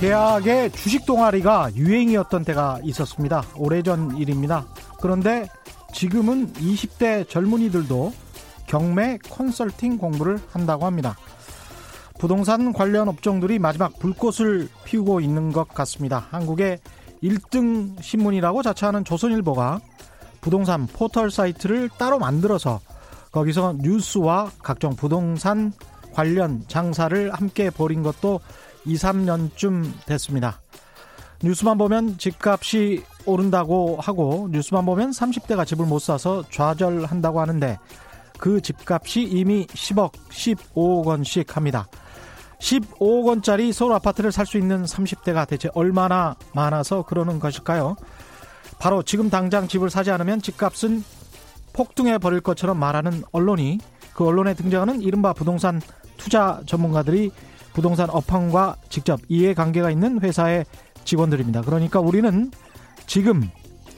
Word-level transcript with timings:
대학의 0.00 0.72
주식 0.72 1.04
동아리가 1.04 1.74
유행이었던 1.74 2.46
때가 2.46 2.80
있었습니다. 2.84 3.44
오래전 3.54 4.16
일입니다. 4.16 4.66
그런데 4.98 5.46
지금은 5.92 6.54
20대 6.54 7.28
젊은이들도 7.28 8.10
경매 8.66 9.18
컨설팅 9.28 9.98
공부를 9.98 10.40
한다고 10.50 10.86
합니다. 10.86 11.18
부동산 12.20 12.74
관련 12.74 13.08
업종들이 13.08 13.58
마지막 13.58 13.98
불꽃을 13.98 14.68
피우고 14.84 15.20
있는 15.20 15.52
것 15.52 15.68
같습니다. 15.68 16.26
한국의 16.30 16.78
1등 17.22 18.00
신문이라고 18.02 18.62
자처하는 18.62 19.04
조선일보가 19.04 19.80
부동산 20.42 20.86
포털 20.86 21.30
사이트를 21.30 21.88
따로 21.96 22.18
만들어서 22.18 22.80
거기서 23.32 23.76
뉴스와 23.78 24.50
각종 24.62 24.94
부동산 24.96 25.72
관련 26.12 26.62
장사를 26.68 27.32
함께 27.32 27.70
벌인 27.70 28.02
것도 28.02 28.40
2, 28.84 28.96
3년쯤 28.96 30.04
됐습니다. 30.04 30.60
뉴스만 31.42 31.78
보면 31.78 32.18
집값이 32.18 33.02
오른다고 33.24 33.96
하고 33.98 34.46
뉴스만 34.50 34.84
보면 34.84 35.12
30대가 35.12 35.66
집을 35.66 35.86
못 35.86 36.00
사서 36.00 36.44
좌절한다고 36.50 37.40
하는데 37.40 37.78
그 38.36 38.60
집값이 38.60 39.22
이미 39.22 39.66
10억, 39.68 40.12
15억 40.28 41.06
원씩 41.06 41.56
합니다. 41.56 41.88
15억 42.60 43.26
원짜리 43.26 43.72
서울 43.72 43.92
아파트를 43.94 44.32
살 44.32 44.46
수 44.46 44.58
있는 44.58 44.84
30대가 44.84 45.46
대체 45.46 45.68
얼마나 45.74 46.36
많아서 46.54 47.02
그러는 47.02 47.38
것일까요? 47.40 47.96
바로 48.78 49.02
지금 49.02 49.30
당장 49.30 49.68
집을 49.68 49.90
사지 49.90 50.10
않으면 50.10 50.40
집값은 50.40 51.04
폭등해 51.72 52.18
버릴 52.18 52.40
것처럼 52.40 52.78
말하는 52.78 53.22
언론이 53.32 53.78
그 54.14 54.26
언론에 54.26 54.54
등장하는 54.54 55.02
이른바 55.02 55.32
부동산 55.32 55.80
투자 56.16 56.60
전문가들이 56.66 57.30
부동산 57.72 58.10
업황과 58.10 58.76
직접 58.88 59.20
이해관계가 59.28 59.90
있는 59.90 60.20
회사의 60.20 60.64
직원들입니다. 61.04 61.62
그러니까 61.62 62.00
우리는 62.00 62.50
지금 63.06 63.48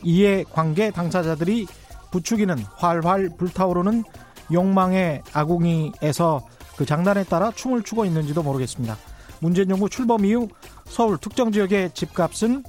이해관계 0.02 0.90
당사자들이 0.90 1.66
부추기는 2.10 2.58
활활 2.76 3.30
불타오르는 3.38 4.04
욕망의 4.52 5.22
아궁이에서 5.32 6.42
그 6.76 6.86
장단에 6.86 7.24
따라 7.24 7.50
춤을 7.50 7.82
추고 7.82 8.04
있는지도 8.04 8.42
모르겠습니다. 8.42 8.96
문재인 9.40 9.68
정부 9.68 9.88
출범 9.88 10.24
이후 10.24 10.48
서울 10.86 11.18
특정 11.18 11.50
지역의 11.52 11.92
집값은 11.94 12.62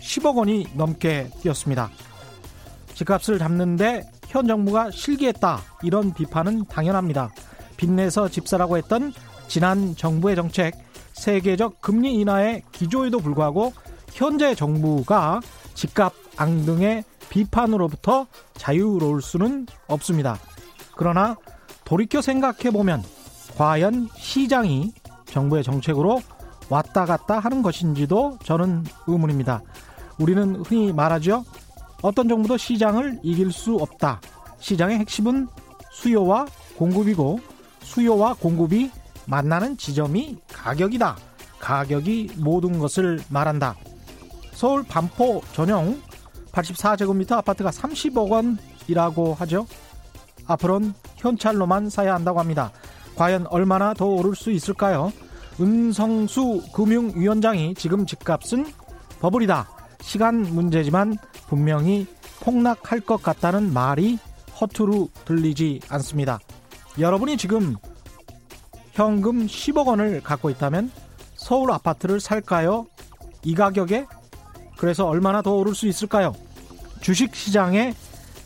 10억 0.00 0.36
원이 0.36 0.66
넘게 0.74 1.30
뛰었습니다. 1.42 1.90
집값을 2.94 3.38
잡는데 3.38 4.02
현 4.28 4.46
정부가 4.46 4.90
실기했다 4.90 5.60
이런 5.82 6.14
비판은 6.14 6.66
당연합니다. 6.66 7.30
빚내서 7.76 8.28
집사라고 8.28 8.76
했던 8.76 9.12
지난 9.48 9.96
정부의 9.96 10.36
정책 10.36 10.74
세계적 11.12 11.80
금리 11.80 12.14
인하의 12.14 12.62
기조에도 12.72 13.18
불구하고 13.18 13.72
현재 14.12 14.54
정부가 14.54 15.40
집값 15.74 16.14
앙등의 16.36 17.04
비판으로부터 17.28 18.26
자유로울 18.54 19.22
수는 19.22 19.66
없습니다. 19.86 20.38
그러나 20.96 21.36
돌이켜 21.84 22.20
생각해 22.20 22.70
보면 22.70 23.02
과연 23.60 24.08
시장이 24.16 24.90
정부의 25.26 25.62
정책으로 25.62 26.22
왔다 26.70 27.04
갔다 27.04 27.38
하는 27.38 27.60
것인지도 27.60 28.38
저는 28.42 28.86
의문입니다. 29.06 29.60
우리는 30.18 30.62
흔히 30.64 30.94
말하죠. 30.94 31.44
어떤 32.00 32.26
정부도 32.26 32.56
시장을 32.56 33.20
이길 33.22 33.52
수 33.52 33.74
없다. 33.74 34.22
시장의 34.60 35.00
핵심은 35.00 35.46
수요와 35.90 36.46
공급이고 36.78 37.38
수요와 37.82 38.36
공급이 38.40 38.90
만나는 39.26 39.76
지점이 39.76 40.38
가격이다. 40.50 41.18
가격이 41.58 42.36
모든 42.38 42.78
것을 42.78 43.20
말한다. 43.28 43.76
서울 44.52 44.84
반포 44.84 45.42
전용 45.52 46.00
84제곱미터 46.52 47.32
아파트가 47.32 47.68
30억 47.68 48.56
원이라고 48.86 49.34
하죠. 49.34 49.66
앞으로는 50.46 50.94
현찰로만 51.16 51.90
사야 51.90 52.14
한다고 52.14 52.40
합니다. 52.40 52.72
과연 53.16 53.46
얼마나 53.48 53.94
더 53.94 54.06
오를 54.06 54.34
수 54.34 54.50
있을까요? 54.50 55.12
은성수 55.60 56.62
금융위원장이 56.72 57.74
지금 57.74 58.06
집값은 58.06 58.66
버블이다. 59.20 59.68
시간 60.00 60.40
문제지만 60.40 61.16
분명히 61.48 62.06
폭락할 62.40 63.00
것 63.00 63.22
같다는 63.22 63.72
말이 63.72 64.18
허투루 64.60 65.08
들리지 65.24 65.80
않습니다. 65.88 66.38
여러분이 66.98 67.36
지금 67.36 67.76
현금 68.92 69.46
10억 69.46 69.86
원을 69.86 70.22
갖고 70.22 70.50
있다면 70.50 70.90
서울 71.34 71.72
아파트를 71.72 72.20
살까요? 72.20 72.86
이 73.42 73.54
가격에? 73.54 74.06
그래서 74.76 75.06
얼마나 75.06 75.42
더 75.42 75.52
오를 75.52 75.74
수 75.74 75.86
있을까요? 75.86 76.34
주식 77.00 77.34
시장의 77.34 77.94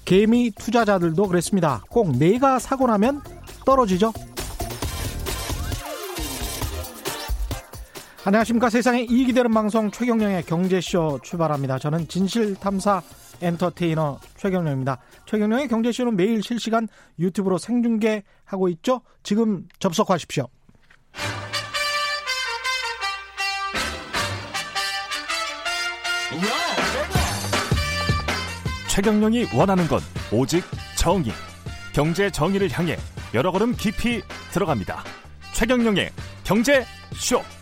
개미 0.05 0.51
투자자들도 0.51 1.29
그랬습니다. 1.29 1.83
꼭 1.89 2.17
내가 2.17 2.59
사고 2.59 2.87
나면 2.87 3.23
떨어지죠? 3.65 4.13
안녕하십니까. 8.27 8.71
세상에 8.71 9.03
이익이 9.03 9.35
되는 9.35 9.53
방송 9.53 9.91
최경령의 9.91 10.45
경제쇼 10.45 11.21
출발합니다. 11.23 11.79
저는 11.79 12.09
진실탐사 12.09 13.03
엔터테이너 13.43 14.19
최경령입니다. 14.39 14.99
최경령의 15.27 15.69
경제쇼는 15.69 16.17
매일 16.17 16.43
실시간 16.43 16.89
유튜브로 17.19 17.59
생중계하고 17.59 18.69
있죠. 18.71 19.03
지금 19.23 19.69
접속하십시오. 19.79 20.49
최경령이 28.89 29.49
원하는 29.55 29.87
건 29.87 30.01
오직 30.33 30.65
정의. 30.97 31.31
경제 31.93 32.31
정의를 32.31 32.71
향해 32.71 32.97
여러 33.35 33.53
걸음 33.53 33.75
깊이 33.77 34.23
들어갑니다. 34.53 35.05
최경령의 35.53 36.11
경제쇼. 36.45 37.54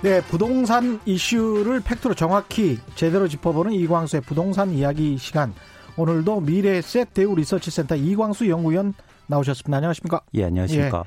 네, 0.00 0.20
부동산 0.22 1.00
이슈를 1.06 1.80
팩트로 1.80 2.14
정확히 2.14 2.78
제대로 2.94 3.26
짚어보는 3.26 3.72
이광수의 3.72 4.22
부동산 4.22 4.70
이야기 4.70 5.18
시간. 5.18 5.52
오늘도 5.96 6.42
미래셋 6.42 7.12
대우 7.12 7.34
리서치센터 7.34 7.96
이광수 7.96 8.48
연구위원 8.48 8.94
나오셨습니다. 9.26 9.78
안녕하십니까? 9.78 10.20
예, 10.34 10.44
안녕하십니까? 10.44 10.98
예. 10.98 11.02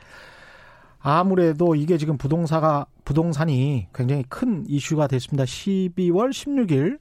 아무래도 1.00 1.74
이게 1.76 1.98
지금 1.98 2.18
부동사가 2.18 2.86
부동산이 3.06 3.88
굉장히 3.96 4.24
큰 4.28 4.66
이슈가 4.68 5.08
됐습니다. 5.08 5.46
12월 5.46 6.32
16일 6.32 7.00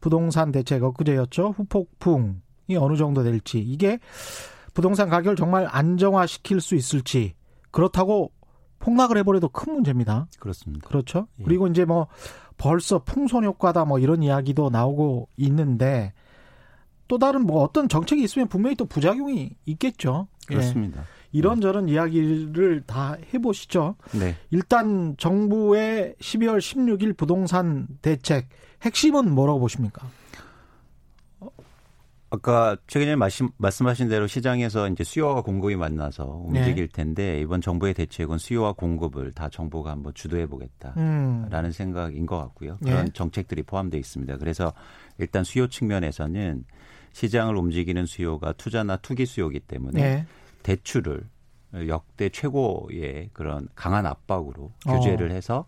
부동산 0.00 0.50
대책 0.50 0.82
엊그제였죠. 0.82 1.54
후폭풍이 1.56 2.76
어느 2.76 2.96
정도 2.96 3.22
될지 3.22 3.60
이게 3.60 4.00
부동산 4.74 5.08
가격을 5.08 5.36
정말 5.36 5.68
안정화시킬 5.70 6.60
수 6.60 6.74
있을지 6.74 7.34
그렇다고 7.70 8.32
폭락을 8.80 9.16
해버려도 9.18 9.50
큰 9.50 9.74
문제입니다. 9.74 10.26
그렇습니다. 10.40 10.88
그렇죠. 10.88 11.28
예. 11.38 11.44
그리고 11.44 11.68
이제 11.68 11.84
뭐 11.84 12.08
벌써 12.58 12.98
풍선 12.98 13.44
효과다 13.44 13.84
뭐 13.84 13.98
이런 13.98 14.22
이야기도 14.22 14.70
나오고 14.70 15.28
있는데 15.36 16.12
또 17.06 17.18
다른 17.18 17.46
뭐 17.46 17.62
어떤 17.62 17.88
정책이 17.88 18.22
있으면 18.22 18.48
분명히 18.48 18.76
또 18.76 18.84
부작용이 18.86 19.56
있겠죠. 19.66 20.28
예. 20.50 20.54
그렇습니다. 20.54 21.00
예. 21.00 21.04
이런저런 21.32 21.86
네. 21.86 21.92
이야기를 21.92 22.82
다 22.86 23.16
해보시죠. 23.32 23.94
네. 24.18 24.36
일단 24.50 25.14
정부의 25.16 26.16
12월 26.20 26.58
16일 26.58 27.16
부동산 27.16 27.86
대책 28.02 28.48
핵심은 28.82 29.32
뭐라고 29.32 29.60
보십니까? 29.60 30.08
아까 32.32 32.76
최근에 32.86 33.16
말씀, 33.16 33.48
말씀하신 33.56 34.08
대로 34.08 34.28
시장에서 34.28 34.88
이제 34.88 35.02
수요와 35.02 35.42
공급이 35.42 35.74
만나서 35.74 36.42
움직일 36.46 36.86
네. 36.86 36.92
텐데 36.92 37.40
이번 37.40 37.60
정부의 37.60 37.92
대책은 37.94 38.38
수요와 38.38 38.74
공급을 38.74 39.32
다 39.32 39.48
정부가 39.48 39.90
한번 39.90 40.14
주도해 40.14 40.46
보겠다라는 40.46 41.48
음. 41.64 41.72
생각인 41.72 42.26
것 42.26 42.38
같고요. 42.38 42.78
그런 42.84 43.06
네. 43.06 43.12
정책들이 43.12 43.64
포함되어 43.64 43.98
있습니다. 43.98 44.36
그래서 44.36 44.72
일단 45.18 45.42
수요 45.42 45.66
측면에서는 45.66 46.64
시장을 47.12 47.56
움직이는 47.56 48.06
수요가 48.06 48.52
투자나 48.52 48.96
투기 48.98 49.26
수요이기 49.26 49.60
때문에 49.60 50.00
네. 50.00 50.26
대출을 50.62 51.28
역대 51.88 52.28
최고의 52.28 53.30
그런 53.32 53.68
강한 53.74 54.06
압박으로 54.06 54.72
어. 54.86 54.98
규제를 54.98 55.32
해서 55.32 55.66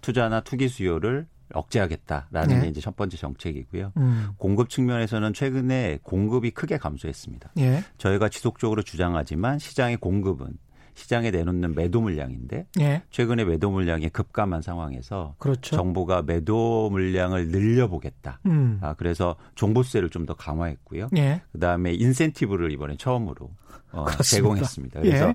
투자나 0.00 0.42
투기 0.42 0.68
수요를 0.68 1.26
억제하겠다라는 1.54 2.56
네. 2.56 2.60
게 2.62 2.68
이제 2.68 2.80
첫 2.80 2.96
번째 2.96 3.16
정책이고요. 3.16 3.92
음. 3.96 4.28
공급 4.36 4.68
측면에서는 4.70 5.32
최근에 5.32 6.00
공급이 6.02 6.50
크게 6.50 6.78
감소했습니다. 6.78 7.52
예. 7.58 7.84
저희가 7.98 8.28
지속적으로 8.28 8.82
주장하지만 8.82 9.58
시장의 9.58 9.96
공급은 9.98 10.58
시장에 10.96 11.32
내놓는 11.32 11.74
매도 11.74 12.00
물량인데 12.00 12.66
예. 12.80 13.02
최근에 13.10 13.44
매도 13.44 13.68
물량이 13.70 14.10
급감한 14.10 14.62
상황에서 14.62 15.34
그렇죠. 15.38 15.74
정부가 15.74 16.22
매도 16.22 16.88
물량을 16.90 17.48
늘려보겠다. 17.48 18.38
음. 18.46 18.78
아, 18.80 18.94
그래서 18.94 19.34
종부세를 19.56 20.10
좀 20.10 20.24
더 20.24 20.34
강화했고요. 20.34 21.10
예. 21.18 21.42
그다음에 21.52 21.92
인센티브를 21.92 22.70
이번에 22.70 22.96
처음으로 22.96 23.50
어, 23.92 24.06
제공했습니다. 24.24 25.00
그래서 25.00 25.28
예. 25.28 25.34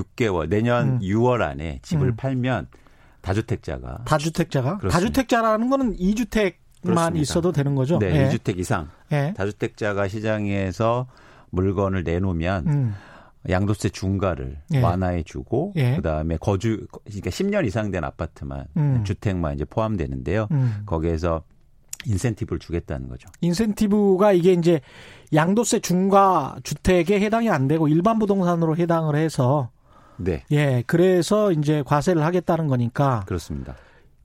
6개월 0.00 0.48
내년 0.48 0.94
음. 0.94 0.98
6월 1.00 1.42
안에 1.42 1.80
집을 1.82 2.08
음. 2.08 2.16
팔면 2.16 2.68
다주택자가 3.24 4.02
다주택자가 4.04 4.78
그렇습니다. 4.78 4.88
다주택자라는 4.90 5.70
거는 5.70 5.96
2주택만 5.96 6.54
그렇습니다. 6.82 7.20
있어도 7.20 7.52
되는 7.52 7.74
거죠. 7.74 7.98
네, 7.98 8.14
예. 8.14 8.28
2주택 8.28 8.58
이상 8.58 8.90
예. 9.12 9.32
다주택자가 9.36 10.08
시장에서 10.08 11.06
물건을 11.50 12.04
내놓으면 12.04 12.66
음. 12.66 12.94
양도세 13.48 13.90
중과를 13.90 14.58
예. 14.74 14.80
완화해 14.80 15.22
주고 15.22 15.72
예. 15.76 15.96
그다음에 15.96 16.36
거주 16.36 16.86
그러니까 17.06 17.30
10년 17.30 17.66
이상 17.66 17.90
된 17.90 18.04
아파트만 18.04 18.66
음. 18.76 19.04
주택만 19.04 19.54
이제 19.54 19.64
포함되는데요. 19.64 20.48
음. 20.50 20.82
거기에서 20.84 21.42
인센티브를 22.06 22.58
주겠다는 22.58 23.08
거죠. 23.08 23.28
인센티브가 23.40 24.32
이게 24.32 24.52
이제 24.52 24.80
양도세 25.32 25.80
중과 25.80 26.56
주택에 26.62 27.18
해당이 27.20 27.48
안 27.48 27.68
되고 27.68 27.88
일반 27.88 28.18
부동산으로 28.18 28.76
해당을 28.76 29.16
해서 29.16 29.70
네. 30.16 30.44
예, 30.50 30.82
그래서 30.86 31.52
이제 31.52 31.82
과세를 31.84 32.22
하겠다는 32.22 32.66
거니까 32.66 33.24
그렇습니다. 33.26 33.76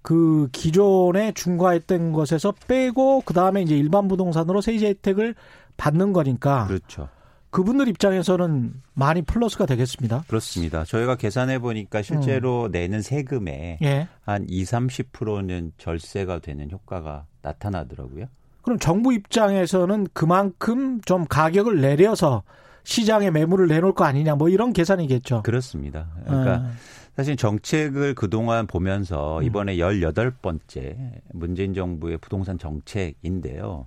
그 0.01 0.47
기존에 0.51 1.33
중과했던 1.33 2.13
것에서 2.13 2.53
빼고 2.67 3.23
그 3.25 3.33
다음에 3.33 3.61
이제 3.61 3.77
일반 3.77 4.07
부동산으로 4.07 4.61
세제 4.61 4.87
혜택을 4.87 5.35
받는 5.77 6.13
거니까 6.13 6.67
그렇죠. 6.67 7.09
그분들 7.51 7.87
입장에서는 7.87 8.73
많이 8.93 9.21
플러스가 9.23 9.65
되겠습니다. 9.65 10.23
그렇습니다. 10.27 10.83
저희가 10.85 11.15
계산해 11.15 11.59
보니까 11.59 12.01
실제로 12.01 12.65
음. 12.65 12.71
내는 12.71 13.01
세금의 13.01 13.79
예. 13.81 14.07
한 14.21 14.45
2, 14.47 14.63
30%는 14.63 15.71
절세가 15.77 16.39
되는 16.39 16.69
효과가 16.69 17.25
나타나더라고요. 17.41 18.25
그럼 18.61 18.77
정부 18.77 19.13
입장에서는 19.13 20.07
그만큼 20.13 21.01
좀 21.01 21.25
가격을 21.25 21.81
내려서 21.81 22.43
시장에 22.89 23.29
매물을 23.29 23.67
내놓을 23.67 23.93
거 23.93 24.03
아니냐 24.03 24.33
뭐 24.33 24.49
이런 24.49 24.73
계산이겠죠. 24.73 25.43
그렇습니다. 25.43 26.07
그러니까 26.25 26.53
아. 26.53 26.71
사실 27.15 27.35
정책을 27.35 28.15
그동안 28.15 28.65
보면서 28.65 29.37
음. 29.37 29.43
이번에 29.43 29.75
18번째 29.75 31.21
문재인 31.33 31.75
정부의 31.75 32.17
부동산 32.17 32.57
정책인데요. 32.57 33.85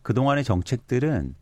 그동안의 0.00 0.44
정책들은 0.44 1.34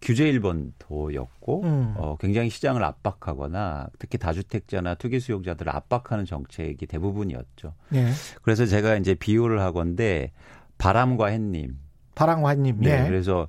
규제 0.00 0.26
일본도였고 0.26 1.64
음. 1.64 1.94
어, 1.98 2.16
굉장히 2.18 2.48
시장을 2.48 2.82
압박하거나 2.82 3.88
특히 3.98 4.16
다주택자나 4.16 4.94
투기 4.94 5.20
수용자들을 5.20 5.70
압박하는 5.70 6.24
정책이 6.24 6.86
대부분이었죠. 6.86 7.74
네. 7.90 8.10
그래서 8.40 8.64
제가 8.64 8.96
이제 8.96 9.14
비유를 9.14 9.60
하건데 9.60 10.32
바람과 10.78 11.26
햇님. 11.26 11.76
바람과 12.14 12.50
햇님. 12.50 12.80
네. 12.80 13.02
네. 13.02 13.06
그래서 13.06 13.48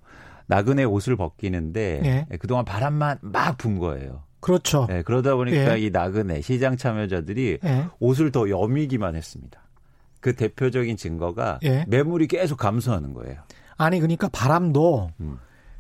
나그네 0.50 0.84
옷을 0.84 1.16
벗기는데 1.16 2.00
네. 2.02 2.38
그동안 2.40 2.66
바람만 2.66 3.20
막 3.22 3.58
분 3.58 3.78
거예요. 3.78 4.24
그렇죠. 4.40 4.88
네, 4.88 5.04
그러다 5.04 5.36
보니까 5.36 5.78
예. 5.78 5.82
이 5.82 5.90
나그네 5.92 6.42
시장 6.42 6.76
참여자들이 6.76 7.60
예. 7.64 7.86
옷을 8.00 8.32
더 8.32 8.50
여미기만 8.50 9.16
했습니다. 9.16 9.62
그 10.22 10.36
대표적인 10.36 10.98
증거가 10.98 11.60
예. 11.64 11.86
매물이 11.88 12.28
계속 12.28 12.58
감소하는 12.58 13.14
거예요. 13.14 13.42
아니 13.78 14.00
그러니까 14.00 14.28
바람도 14.30 15.12
음. 15.20 15.38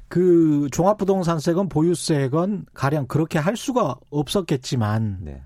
그 0.07 0.67
종합부동산세건 0.71 1.69
보유세건 1.69 2.65
가령 2.73 3.07
그렇게 3.07 3.39
할 3.39 3.55
수가 3.57 3.95
없었겠지만 4.11 5.19
네. 5.21 5.41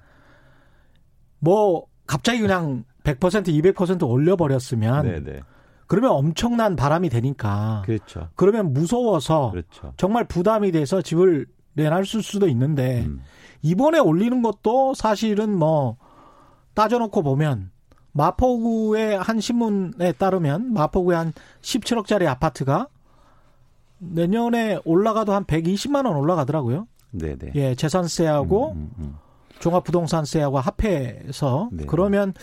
뭐 1.39 1.85
갑자기 2.07 2.41
그냥 2.41 2.83
100% 3.03 3.47
200% 3.75 4.07
올려버렸으면 4.07 5.05
네, 5.05 5.19
네. 5.19 5.39
그러면 5.93 6.09
엄청난 6.09 6.75
바람이 6.75 7.09
되니까 7.09 7.83
그렇죠. 7.85 8.29
그러면 8.35 8.73
무서워서 8.73 9.51
그렇죠. 9.51 9.93
정말 9.95 10.23
부담이 10.23 10.71
돼서 10.71 11.03
집을 11.03 11.45
내놨을 11.73 12.23
수도 12.23 12.47
있는데 12.47 13.03
음. 13.05 13.21
이번에 13.61 13.99
올리는 13.99 14.41
것도 14.41 14.95
사실은 14.95 15.55
뭐 15.55 15.97
따져놓고 16.73 17.21
보면 17.21 17.69
마포구의 18.13 19.19
한 19.19 19.39
신문에 19.39 20.13
따르면 20.13 20.73
마포구의 20.73 21.15
한 21.15 21.33
17억짜리 21.61 22.25
아파트가 22.25 22.87
내년에 23.99 24.79
올라가도 24.85 25.31
한 25.31 25.45
120만 25.45 26.07
원 26.07 26.15
올라가더라고요. 26.15 26.87
네네. 27.11 27.51
예, 27.53 27.75
재산세하고 27.75 28.71
음, 28.71 28.91
음, 28.97 29.03
음. 29.03 29.17
종합부동산세하고 29.63 30.59
합해서 30.59 31.69
네네. 31.71 31.85
그러면 31.87 32.33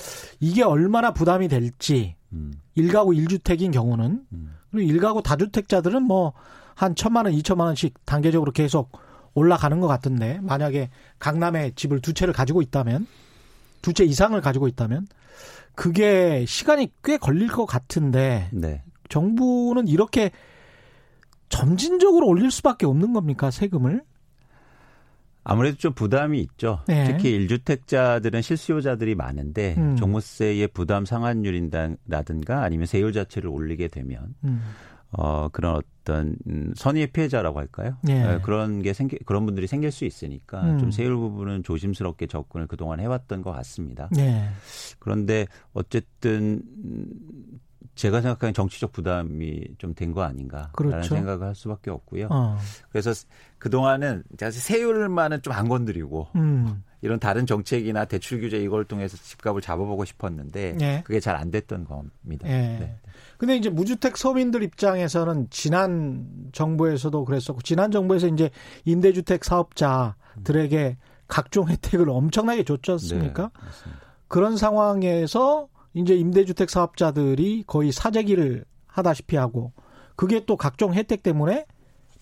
이게 0.40 0.62
얼마나 0.62 1.12
부담이 1.12 1.48
될지 1.48 2.16
음. 2.32 2.52
1가구 2.76 3.16
1주택인 3.16 3.72
경우는 3.72 4.24
음. 4.32 4.54
그리고 4.70 4.92
1가구 4.92 5.22
다주택자들은 5.22 6.02
뭐 6.02 6.32
한 6.80 6.94
천만 6.94 7.26
원, 7.26 7.34
이천만 7.34 7.66
원씩 7.66 8.06
단계적으로 8.06 8.52
계속 8.52 8.92
올라가는 9.34 9.78
것 9.80 9.86
같은데 9.86 10.38
만약에 10.40 10.88
강남에 11.18 11.72
집을 11.74 12.00
두 12.00 12.14
채를 12.14 12.32
가지고 12.32 12.62
있다면 12.62 13.06
두 13.82 13.92
채 13.92 14.04
이상을 14.04 14.40
가지고 14.40 14.66
있다면 14.66 15.06
그게 15.74 16.46
시간이 16.48 16.90
꽤 17.04 17.18
걸릴 17.18 17.48
것 17.48 17.66
같은데 17.66 18.48
네. 18.50 18.82
정부는 19.10 19.88
이렇게 19.88 20.30
점진적으로 21.50 22.26
올릴 22.26 22.50
수밖에 22.50 22.86
없는 22.86 23.12
겁니까 23.12 23.50
세금을? 23.50 24.02
아무래도 25.42 25.76
좀 25.78 25.92
부담이 25.94 26.40
있죠. 26.40 26.80
네. 26.86 27.04
특히 27.04 27.46
1주택자들은 27.46 28.42
실수요자들이 28.42 29.14
많은데 29.14 29.74
음. 29.78 29.96
종부세의 29.96 30.68
부담 30.68 31.04
상환율이라든가 31.04 32.62
아니면 32.62 32.86
세율 32.86 33.12
자체를 33.12 33.48
올리게 33.48 33.88
되면 33.88 34.34
음. 34.44 34.62
어 35.12 35.48
그런 35.48 35.74
어떤 35.76 36.36
음, 36.46 36.72
선의의 36.76 37.08
피해자라고 37.08 37.58
할까요? 37.58 37.96
네. 38.02 38.22
네, 38.22 38.38
그런 38.42 38.80
게 38.80 38.92
생기 38.92 39.18
그런 39.26 39.44
분들이 39.44 39.66
생길 39.66 39.90
수 39.90 40.04
있으니까 40.04 40.62
음. 40.62 40.78
좀 40.78 40.90
세율 40.90 41.16
부분은 41.16 41.64
조심스럽게 41.64 42.26
접근을 42.26 42.66
그동안 42.66 43.00
해왔던 43.00 43.42
것 43.42 43.50
같습니다. 43.52 44.08
네. 44.12 44.48
그런데 45.00 45.46
어쨌든 45.72 46.62
제가 48.00 48.20
생각하는 48.22 48.54
정치적 48.54 48.92
부담이 48.92 49.62
좀 49.78 49.94
된 49.94 50.12
거 50.14 50.22
아닌가라는 50.22 50.72
그렇죠. 50.72 51.14
생각을 51.14 51.46
할 51.48 51.54
수밖에 51.54 51.90
없고요. 51.90 52.28
어. 52.30 52.56
그래서 52.90 53.12
그 53.58 53.68
동안은 53.70 54.24
사실 54.38 54.60
세율만은 54.62 55.42
좀 55.42 55.52
안 55.52 55.68
건드리고 55.68 56.28
음. 56.36 56.82
이런 57.02 57.18
다른 57.18 57.46
정책이나 57.46 58.04
대출 58.04 58.40
규제 58.40 58.58
이걸 58.58 58.84
통해서 58.84 59.16
집값을 59.16 59.60
잡아보고 59.60 60.04
싶었는데 60.04 60.76
네. 60.78 61.02
그게 61.04 61.18
잘 61.20 61.36
안 61.36 61.50
됐던 61.50 61.84
겁니다. 61.84 62.46
네. 62.46 62.78
네. 62.80 62.96
근데 63.38 63.56
이제 63.56 63.68
무주택 63.70 64.16
서민들 64.16 64.62
입장에서는 64.62 65.48
지난 65.50 66.26
정부에서도 66.52 67.24
그랬었고 67.24 67.62
지난 67.62 67.90
정부에서 67.90 68.26
이제 68.28 68.50
임대주택 68.84 69.44
사업자들에게 69.44 70.96
각종 71.26 71.68
혜택을 71.68 72.08
엄청나게 72.10 72.64
줬지 72.64 72.90
않습니까? 72.92 73.50
네, 73.54 73.90
그런 74.28 74.56
상황에서 74.56 75.68
이제 75.94 76.14
임대주택 76.14 76.70
사업자들이 76.70 77.64
거의 77.66 77.92
사재기를 77.92 78.64
하다시피 78.86 79.36
하고 79.36 79.72
그게 80.16 80.44
또 80.44 80.56
각종 80.56 80.94
혜택 80.94 81.22
때문에 81.22 81.66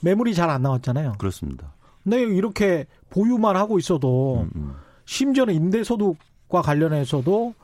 매물이 0.02 0.34
잘 0.34 0.48
안 0.50 0.62
나왔잖아요. 0.62 1.14
그렇습니다. 1.18 1.74
근데 2.04 2.22
이렇게 2.22 2.86
보유만 3.10 3.56
하고 3.56 3.78
있어도 3.78 4.42
음, 4.42 4.50
음. 4.54 4.74
심지어는 5.04 5.54
임대소득과 5.54 6.62
관련해서도 6.62 7.54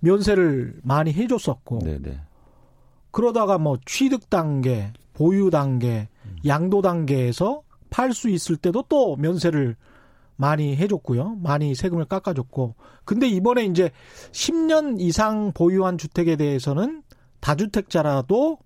면세를 0.00 0.80
많이 0.82 1.12
해줬었고 1.12 1.80
네네. 1.80 2.20
그러다가 3.10 3.58
뭐 3.58 3.78
취득 3.86 4.30
단계, 4.30 4.92
보유 5.14 5.50
단계, 5.50 6.08
음. 6.24 6.36
양도 6.46 6.82
단계에서 6.82 7.62
팔 7.90 8.12
수 8.12 8.28
있을 8.28 8.56
때도 8.56 8.84
또 8.88 9.16
면세를 9.16 9.76
많이 10.40 10.74
해줬고요. 10.74 11.36
많이 11.42 11.74
세금을 11.74 12.06
깎아줬고. 12.06 12.74
근데 13.04 13.28
이번에 13.28 13.66
이제 13.66 13.90
10년 14.32 14.98
이상 14.98 15.52
보유한 15.52 15.98
주택에 15.98 16.36
대해서는 16.36 17.02
다주택자라도 17.40 18.58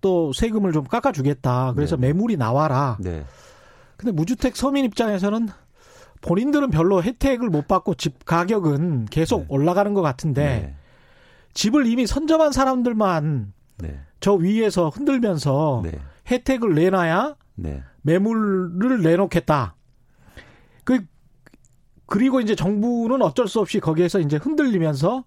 또 0.00 0.32
세금을 0.32 0.72
좀 0.72 0.84
깎아주겠다. 0.84 1.74
그래서 1.74 1.96
네. 1.96 2.06
매물이 2.08 2.38
나와라. 2.38 2.96
네. 2.98 3.24
근데 3.98 4.12
무주택 4.12 4.56
서민 4.56 4.86
입장에서는 4.86 5.48
본인들은 6.22 6.70
별로 6.70 7.02
혜택을 7.02 7.50
못 7.50 7.68
받고 7.68 7.96
집 7.96 8.24
가격은 8.24 9.06
계속 9.06 9.40
네. 9.40 9.46
올라가는 9.50 9.92
것 9.92 10.00
같은데 10.00 10.42
네. 10.44 10.74
집을 11.52 11.86
이미 11.86 12.06
선점한 12.06 12.52
사람들만 12.52 13.52
네. 13.78 14.00
저 14.20 14.32
위에서 14.32 14.88
흔들면서 14.88 15.82
네. 15.84 15.92
혜택을 16.30 16.74
내놔야 16.74 17.36
매물을 18.02 19.02
내놓겠다. 19.02 19.74
그 22.10 22.18
그리고 22.18 22.40
이제 22.40 22.54
정부는 22.54 23.22
어쩔 23.22 23.46
수 23.48 23.60
없이 23.60 23.78
거기에서 23.80 24.18
이제 24.20 24.36
흔들리면서 24.36 25.24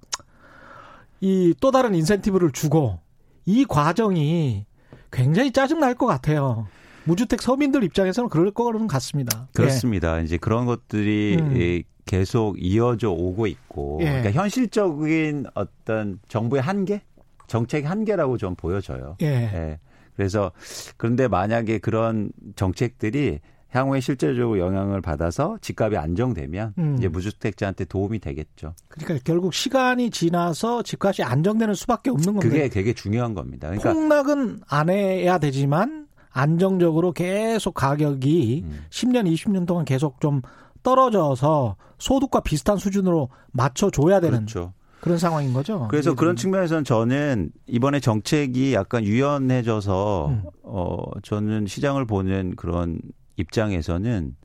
이 1.22 1.54
또 1.62 1.72
다른 1.72 1.96
인센티브를 1.96 2.52
주고 2.52 3.00
이 3.46 3.66
과정이 3.66 4.66
굉장히 5.12 5.52
짜증 5.52 5.80
날 5.80 5.96
것 5.96 6.06
같아요. 6.06 6.68
무주택 7.06 7.42
서민들 7.42 7.84
입장에서는 7.84 8.30
그럴 8.30 8.52
거는 8.52 8.88
같습니다. 8.88 9.48
그렇습니다. 9.54 10.20
예. 10.20 10.24
이제 10.24 10.38
그런 10.38 10.66
것들이 10.66 11.38
음. 11.40 11.82
계속 12.06 12.58
이어져 12.62 13.12
오고 13.12 13.48
있고 13.48 14.00
예. 14.02 14.06
그러니까 14.06 14.32
현실적인 14.32 15.46
어떤 15.54 16.20
정부의 16.28 16.62
한계, 16.62 17.02
정책 17.48 17.90
한계라고 17.90 18.38
좀 18.38 18.56
보여져요. 18.56 19.16
예. 19.22 19.26
예. 19.28 19.80
그래서 20.16 20.52
그런데 20.98 21.28
만약에 21.30 21.80
그런 21.80 22.32
정책들이 22.56 23.40
향후에 23.74 24.00
실제적으로 24.02 24.60
영향을 24.60 25.02
받아서 25.02 25.58
집값이 25.60 25.98
안정되면 25.98 26.76
음. 26.78 26.96
이제 26.98 27.08
무주택자한테 27.08 27.86
도움이 27.86 28.20
되겠죠. 28.20 28.76
그러니까 28.88 29.24
결국 29.26 29.54
시간이 29.54 30.12
지나서 30.12 30.84
집값이 30.84 31.24
안정되는 31.24 31.74
수밖에 31.74 32.12
없는 32.12 32.34
건데 32.34 32.48
그게 32.48 32.70
되게 32.70 32.94
중요한 32.94 33.34
겁니다. 33.34 33.70
그러니까 33.70 33.94
폭락은 33.94 34.62
안 34.68 34.90
해야 34.90 35.40
되지만 35.40 36.08
안정적으로 36.30 37.14
계속 37.14 37.74
가격이 37.74 38.64
음. 38.64 38.86
10년, 38.92 39.32
20년 39.32 39.66
동안 39.66 39.86
계속 39.86 40.22
좀 40.22 40.42
떨어져서 40.84 41.76
소득과 41.98 42.42
비슷한 42.42 42.78
수준으로 42.78 43.30
맞춰줘야 43.54 44.20
되는 44.20 44.40
그렇죠. 44.40 44.74
그런 45.00 45.18
상황인 45.18 45.52
거죠. 45.52 45.88
그래서 45.90 46.14
그런 46.14 46.36
측면에서는 46.36 46.84
저는 46.84 47.52
이번에 47.68 48.00
정책이 48.00 48.74
약간 48.74 49.04
유연해져서 49.04 50.28
음. 50.30 50.44
어 50.62 50.98
저는 51.24 51.66
시장을 51.66 52.06
보는 52.06 52.56
그런 52.56 53.00
입장에서는 53.36 54.36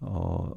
어 0.00 0.50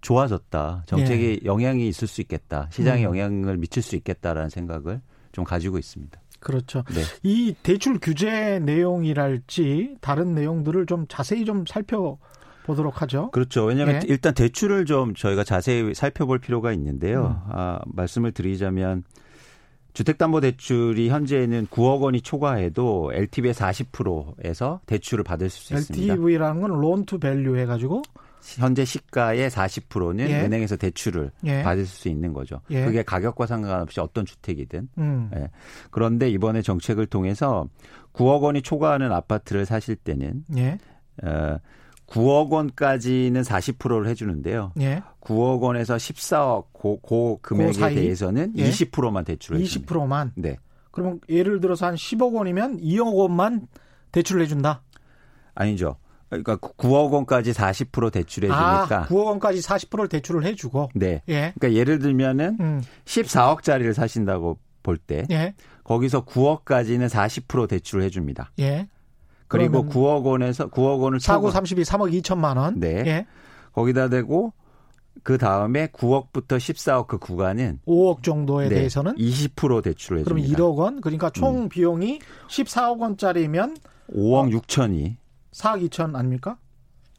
좋아졌다. 0.00 0.84
정책이 0.86 1.40
예. 1.42 1.46
영향이 1.46 1.86
있을 1.88 2.08
수 2.08 2.20
있겠다. 2.20 2.68
시장에 2.70 3.02
음. 3.02 3.16
영향을 3.16 3.58
미칠 3.58 3.82
수 3.82 3.96
있겠다라는 3.96 4.48
생각을 4.48 5.00
좀 5.32 5.44
가지고 5.44 5.78
있습니다. 5.78 6.20
그렇죠. 6.40 6.84
네. 6.94 7.02
이 7.22 7.54
대출 7.62 7.98
규제 8.00 8.58
내용이랄지 8.60 9.96
다른 10.00 10.34
내용들을 10.34 10.86
좀 10.86 11.06
자세히 11.08 11.44
좀 11.44 11.64
살펴 11.66 12.18
보도록 12.64 13.02
하죠. 13.02 13.30
그렇죠. 13.30 13.64
왜냐하면 13.64 13.96
예. 13.96 14.00
일단 14.08 14.32
대출을 14.32 14.86
좀 14.86 15.14
저희가 15.14 15.44
자세히 15.44 15.94
살펴볼 15.94 16.38
필요가 16.38 16.72
있는데요. 16.72 17.42
음. 17.46 17.52
아, 17.52 17.80
말씀을 17.86 18.32
드리자면 18.32 19.04
주택담보대출이 19.92 21.08
현재는 21.08 21.66
9억 21.68 22.00
원이 22.00 22.20
초과해도 22.22 23.12
LTV의 23.14 23.54
40%에서 23.54 24.80
대출을 24.86 25.24
받을 25.24 25.50
수 25.50 25.74
있습니다. 25.74 26.12
LTV라는 26.14 26.60
건 26.62 26.70
loan 26.80 27.04
to 27.06 27.18
value 27.18 27.56
해가지고 27.58 28.02
현재 28.56 28.84
시가의 28.84 29.50
40%는 29.50 30.30
예. 30.30 30.40
은행에서 30.42 30.76
대출을 30.76 31.30
예. 31.44 31.62
받을 31.62 31.84
수 31.84 32.08
있는 32.08 32.32
거죠. 32.32 32.60
예. 32.70 32.84
그게 32.86 33.02
가격과 33.02 33.46
상관없이 33.46 34.00
어떤 34.00 34.24
주택이든. 34.24 34.88
음. 34.98 35.30
예. 35.36 35.48
그런데 35.90 36.30
이번에 36.30 36.62
정책을 36.62 37.06
통해서 37.06 37.68
9억 38.14 38.40
원이 38.42 38.62
초과하는 38.62 39.12
아파트를 39.12 39.66
사실 39.66 39.94
때는 39.96 40.44
예. 40.56 40.78
어, 41.22 41.58
9억 42.10 42.50
원까지는 42.50 43.42
40%를 43.42 44.08
해주는데요. 44.08 44.72
예. 44.80 45.02
9억 45.20 45.60
원에서 45.60 45.96
14억 45.96 46.66
고, 46.72 46.98
고 47.00 47.38
금액에 47.40 47.72
그 47.72 47.94
대해서는 47.94 48.52
예. 48.56 48.68
20%만 48.68 49.24
대출을 49.24 49.60
20%만. 49.62 50.32
네. 50.34 50.56
그러면 50.90 51.20
예를 51.28 51.60
들어서 51.60 51.86
한 51.86 51.94
10억 51.94 52.34
원이면 52.34 52.80
2억 52.80 53.14
원만 53.14 53.68
대출을 54.10 54.42
해준다. 54.42 54.82
아니죠. 55.54 55.96
그러니까 56.28 56.56
9억 56.56 57.12
원까지 57.12 57.52
40% 57.52 58.12
대출해 58.12 58.48
주니까. 58.48 59.02
아, 59.02 59.06
9억 59.06 59.26
원까지 59.26 59.60
40%를 59.60 60.08
대출을 60.08 60.44
해 60.44 60.54
주고. 60.54 60.90
네. 60.94 61.22
예. 61.28 61.52
그러니까 61.58 61.72
예를 61.74 62.00
들면은 62.00 62.56
음. 62.60 62.82
14억짜리를 63.04 63.92
사신다고 63.94 64.58
볼 64.82 64.96
때. 64.96 65.26
예. 65.30 65.54
거기서 65.84 66.24
9억까지는 66.24 67.08
40% 67.08 67.68
대출을 67.68 68.04
해 68.04 68.10
줍니다. 68.10 68.50
예. 68.58 68.88
그리고 69.50 69.84
9억 69.84 70.24
원에서 70.24 70.68
9억 70.68 71.00
원을 71.00 71.18
사고 71.18 71.50
32 71.50 71.82
3억 71.82 72.22
2천만 72.22 72.56
원. 72.56 72.78
네. 72.78 73.02
예. 73.04 73.26
거기다 73.72 74.08
대고 74.08 74.52
그 75.24 75.38
다음에 75.38 75.88
9억부터 75.88 76.56
14억 76.56 77.08
그 77.08 77.18
구간은 77.18 77.80
5억 77.84 78.22
정도에 78.22 78.68
네, 78.68 78.76
대해서는 78.76 79.16
20% 79.16 79.82
대출을 79.82 80.22
그럼 80.22 80.38
해줍니다. 80.38 80.62
1억 80.62 80.76
원. 80.76 81.00
그러니까 81.00 81.30
총 81.30 81.64
음. 81.64 81.68
비용이 81.68 82.20
14억 82.46 83.00
원짜리면 83.00 83.76
5억 84.12 84.34
어, 84.34 84.60
6천이 84.60 85.16
4억 85.50 85.88
2천 85.88 86.14
아닙니까? 86.14 86.56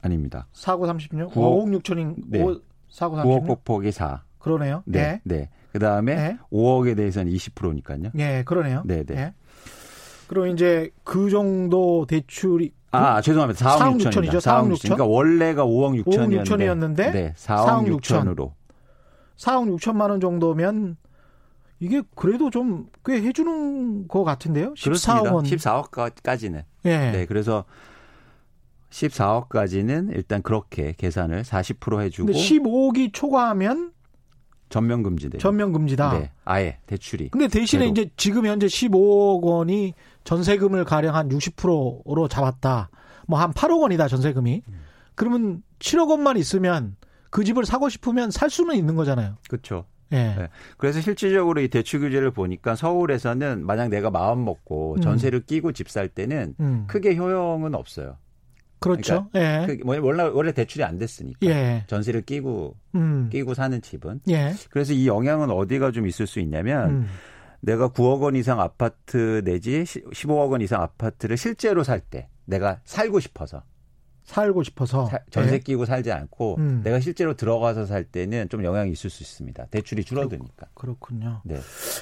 아닙니다. 0.02 0.48
4억 0.54 0.88
36? 0.88 1.34
9억, 1.34 1.36
5억 1.36 1.82
6천인 1.82 2.16
네. 2.28 2.42
5, 2.42 2.62
4억 2.92 3.16
36? 3.18 3.44
9억 3.44 3.66
곱하기 3.66 3.92
4. 3.92 4.24
그러네요. 4.40 4.84
네. 4.86 5.20
네. 5.26 5.36
네. 5.36 5.50
그다음에 5.74 6.16
네. 6.16 6.38
5억에 6.52 6.96
대해서는 6.96 7.32
20%니까요. 7.34 8.12
네, 8.14 8.44
그러네요. 8.44 8.84
네, 8.86 9.04
네. 9.04 9.34
네. 10.32 10.36
그럼 10.36 10.48
이제 10.48 10.90
그 11.04 11.30
정도 11.30 12.06
대출이 12.08 12.72
아, 12.92 13.18
그 13.18 13.22
죄송합니다. 13.24 13.66
4억, 13.66 13.80
4억 13.80 14.02
6천이죠. 14.02 14.36
4억 14.40 14.72
6천. 14.74 14.82
그러니까 14.84 15.06
원래가 15.06 15.66
5억 15.66 16.04
6천이었는데 16.04 16.44
5억 16.44 16.44
6천이었는데 16.46 16.96
네, 17.12 17.34
4억, 17.38 17.66
4억 17.66 18.00
6천으로. 18.02 18.52
4억 19.38 19.78
6천만 19.78 20.10
원 20.10 20.20
정도면 20.22 20.98
이게 21.80 22.02
그래도 22.16 22.50
좀 22.50 22.88
꽤 23.06 23.22
해주는 23.22 24.08
것 24.08 24.24
같은데요. 24.24 24.74
14억 24.76 25.34
원. 25.34 25.44
14억까지는. 25.46 26.64
네. 26.84 27.12
네. 27.12 27.26
그래서 27.26 27.66
14억까지는 28.92 30.14
일단 30.16 30.42
그렇게 30.42 30.94
계산을 30.98 31.44
40% 31.44 32.02
해주고. 32.02 32.28
근데 32.28 32.40
15억이 32.40 33.12
초과하면 33.14 33.91
전면 34.72 35.04
금지돼. 35.04 35.38
전면 35.38 35.72
금지다. 35.74 36.18
네, 36.18 36.32
아예 36.46 36.80
대출이. 36.88 37.30
근데 37.30 37.48
대신에 37.48 37.84
제로. 37.86 37.92
이제 37.92 38.10
지금 38.18 38.46
현재 38.48 38.66
15억 38.66 39.44
원이 39.44 39.94
전세금을 40.24 40.86
가령 40.86 41.14
한 41.16 41.30
60%로 41.30 42.28
잡았다. 42.28 42.90
뭐 43.28 43.40
한 43.40 43.52
8억 43.54 43.82
원이다 43.82 44.08
전세금이. 44.08 44.64
음. 44.68 44.74
그러면 45.16 45.62
7억 45.80 46.10
원만 46.10 46.38
있으면 46.38 46.96
그 47.30 47.44
집을 47.44 47.66
사고 47.66 47.90
싶으면 47.90 48.32
살 48.32 48.50
수는 48.50 48.76
있는 48.76 48.96
거잖아요. 48.96 49.36
그렇죠. 49.50 49.86
예. 50.14 50.16
네. 50.38 50.48
그래서 50.78 51.00
실질적으로 51.00 51.62
이 51.62 51.70
대출 51.70 52.02
규제를 52.02 52.32
보니까 52.32 52.76
서울에서는 52.76 53.66
만약 53.66 53.88
내가 53.90 54.10
마음 54.12 54.44
먹고 54.44 54.96
음. 54.96 55.02
전세를 55.02 55.46
끼고 55.46 55.72
집 55.72 55.90
살 55.90 56.10
때는 56.10 56.56
음. 56.60 56.86
크게 56.88 57.16
효용은 57.16 57.76
없어요. 57.76 58.18
그렇죠. 58.82 59.30
그러니까 59.32 59.72
예. 59.72 59.78
그뭐 59.78 60.00
원래 60.02 60.24
원래 60.24 60.52
대출이 60.52 60.84
안 60.84 60.98
됐으니까 60.98 61.40
예. 61.48 61.84
전세를 61.88 62.24
끼고 62.24 62.76
음. 62.96 63.30
끼고 63.32 63.54
사는 63.54 63.80
집은. 63.82 64.22
예. 64.30 64.54
그래서 64.72 64.92
이 64.92 65.08
영향은 65.08 65.50
어디가 65.52 65.92
좀 65.92 66.08
있을 66.08 66.28
수 66.28 66.40
있냐면 66.40 66.90
음. 66.90 67.08
내가 67.62 67.90
9억 67.90 68.22
원 68.22 68.36
이상 68.36 68.60
아파트 68.60 69.44
내지 69.46 69.84
15억 69.84 70.52
원 70.52 70.62
이상 70.62 70.82
아파트를 70.82 71.38
실제로 71.38 71.84
살 71.84 72.02
때 72.02 72.28
내가 72.46 72.80
살고 72.84 73.20
싶어서 73.20 73.64
살고 74.24 74.64
싶어서 74.64 75.06
사, 75.08 75.20
전세 75.30 75.56
예. 75.56 75.60
끼고 75.60 75.86
살지 75.86 76.12
않고 76.12 76.56
음. 76.58 76.82
내가 76.84 77.00
실제로 77.00 77.36
들어가서 77.36 77.86
살 77.86 78.04
때는 78.04 78.50
좀 78.50 78.64
영향이 78.64 78.92
있을 78.92 79.10
수 79.10 79.24
있습니다. 79.24 79.66
대출이 79.66 80.04
줄어드니까. 80.04 80.68
그렇군요. 80.74 81.42
네. 81.44 81.60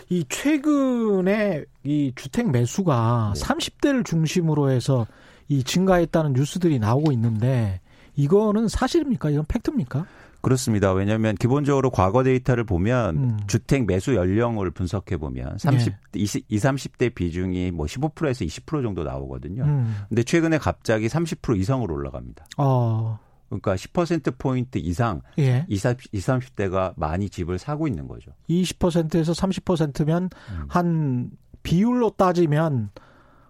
이 0.09 0.25
최근에 0.29 1.65
이 1.83 2.13
주택 2.15 2.49
매수가 2.51 3.33
네. 3.35 3.41
30대를 3.41 4.05
중심으로 4.05 4.69
해서 4.69 5.07
이 5.49 5.63
증가했다는 5.63 6.33
뉴스들이 6.33 6.79
나오고 6.79 7.11
있는데 7.11 7.81
이거는 8.15 8.67
사실입니까? 8.67 9.31
이건 9.31 9.45
팩트입니까? 9.47 10.05
그렇습니다. 10.41 10.93
왜냐하면 10.93 11.35
기본적으로 11.35 11.89
과거 11.89 12.23
데이터를 12.23 12.63
보면 12.63 13.17
음. 13.17 13.39
주택 13.47 13.85
매수 13.85 14.15
연령을 14.15 14.71
분석해 14.71 15.17
보면 15.17 15.57
30, 15.57 15.93
예. 16.15 16.19
20, 16.19 16.45
20, 16.47 16.63
30대 16.69 17.13
비중이 17.13 17.71
뭐 17.71 17.85
15%에서 17.87 18.45
20% 18.45 18.83
정도 18.83 19.03
나오거든요. 19.03 19.63
음. 19.63 19.95
근데 20.07 20.23
최근에 20.23 20.57
갑자기 20.57 21.07
30% 21.07 21.57
이상으로 21.57 21.93
올라갑니다. 21.93 22.45
어. 22.57 23.19
그러니까 23.49 23.75
10% 23.75 24.37
포인트 24.37 24.77
이상 24.77 25.21
예. 25.39 25.65
20, 25.67 25.97
20, 26.13 26.27
30대가 26.27 26.93
많이 26.95 27.29
집을 27.29 27.57
사고 27.57 27.87
있는 27.87 28.07
거죠. 28.07 28.31
20%에서 28.49 29.33
30%면 29.33 30.23
음. 30.23 30.65
한 30.69 31.31
비율로 31.63 32.11
따지면 32.11 32.91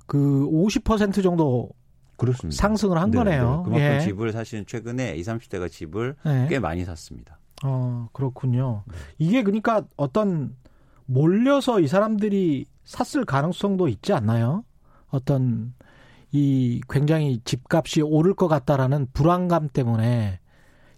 그 0.07 0.47
50% 0.49 1.21
정도 1.21 1.69
그렇습니다. 2.19 2.61
상승을 2.61 2.97
한 2.97 3.09
네, 3.11 3.17
거네요. 3.17 3.57
네. 3.57 3.63
그만큼 3.63 3.79
예. 3.79 3.99
집을 4.01 4.31
사실은 4.31 4.65
최근에 4.67 5.15
20, 5.15 5.33
30대가 5.33 5.71
집을 5.71 6.15
네. 6.23 6.47
꽤 6.49 6.59
많이 6.59 6.85
샀습니다. 6.85 7.39
어, 7.63 8.09
그렇군요. 8.13 8.83
네. 8.87 8.95
이게 9.17 9.43
그러니까 9.43 9.83
어떤 9.97 10.55
몰려서 11.05 11.79
이 11.79 11.87
사람들이 11.87 12.65
샀을 12.83 13.25
가능성도 13.25 13.87
있지 13.87 14.13
않나요? 14.13 14.63
어떤 15.07 15.73
이 16.31 16.81
굉장히 16.89 17.39
집값이 17.43 18.01
오를 18.01 18.35
것 18.35 18.47
같다라는 18.47 19.07
불안감 19.13 19.67
때문에 19.67 20.39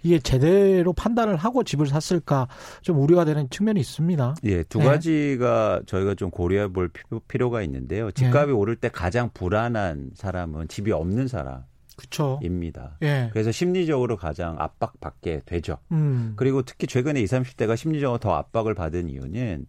이게 0.04 0.20
제대로 0.20 0.94
판단을 0.94 1.36
하고 1.36 1.64
집을 1.64 1.88
샀을까 1.88 2.48
좀 2.82 3.02
우려가 3.02 3.26
되는 3.26 3.50
측면이 3.50 3.80
있습니다. 3.80 4.36
예, 4.44 4.64
두 4.64 4.80
네. 4.80 4.86
가지가 4.86 5.82
저희가 5.86 6.16
좀 6.16 6.30
고려해 6.30 6.70
볼 6.70 6.90
필요가 7.28 7.62
있는데요. 7.62 8.12
집값이 8.12 8.48
네. 8.48 8.54
오를 8.54 8.76
때 8.76 8.90
가장 8.90 9.30
불안한 9.34 10.12
사람은 10.16 10.68
집이 10.68 10.92
없는 10.92 11.28
사람. 11.28 11.64
그쵸. 11.96 12.40
입니다. 12.42 12.98
예. 13.04 13.30
그래서 13.32 13.52
심리적으로 13.52 14.18
가장 14.18 14.56
압박받게 14.58 15.42
되죠. 15.46 15.78
음. 15.92 16.34
그리고 16.36 16.64
특히 16.64 16.88
최근에 16.88 17.22
20, 17.22 17.44
30대가 17.44 17.78
심리적으로 17.78 18.18
더 18.18 18.34
압박을 18.34 18.74
받은 18.74 19.10
이유는 19.10 19.68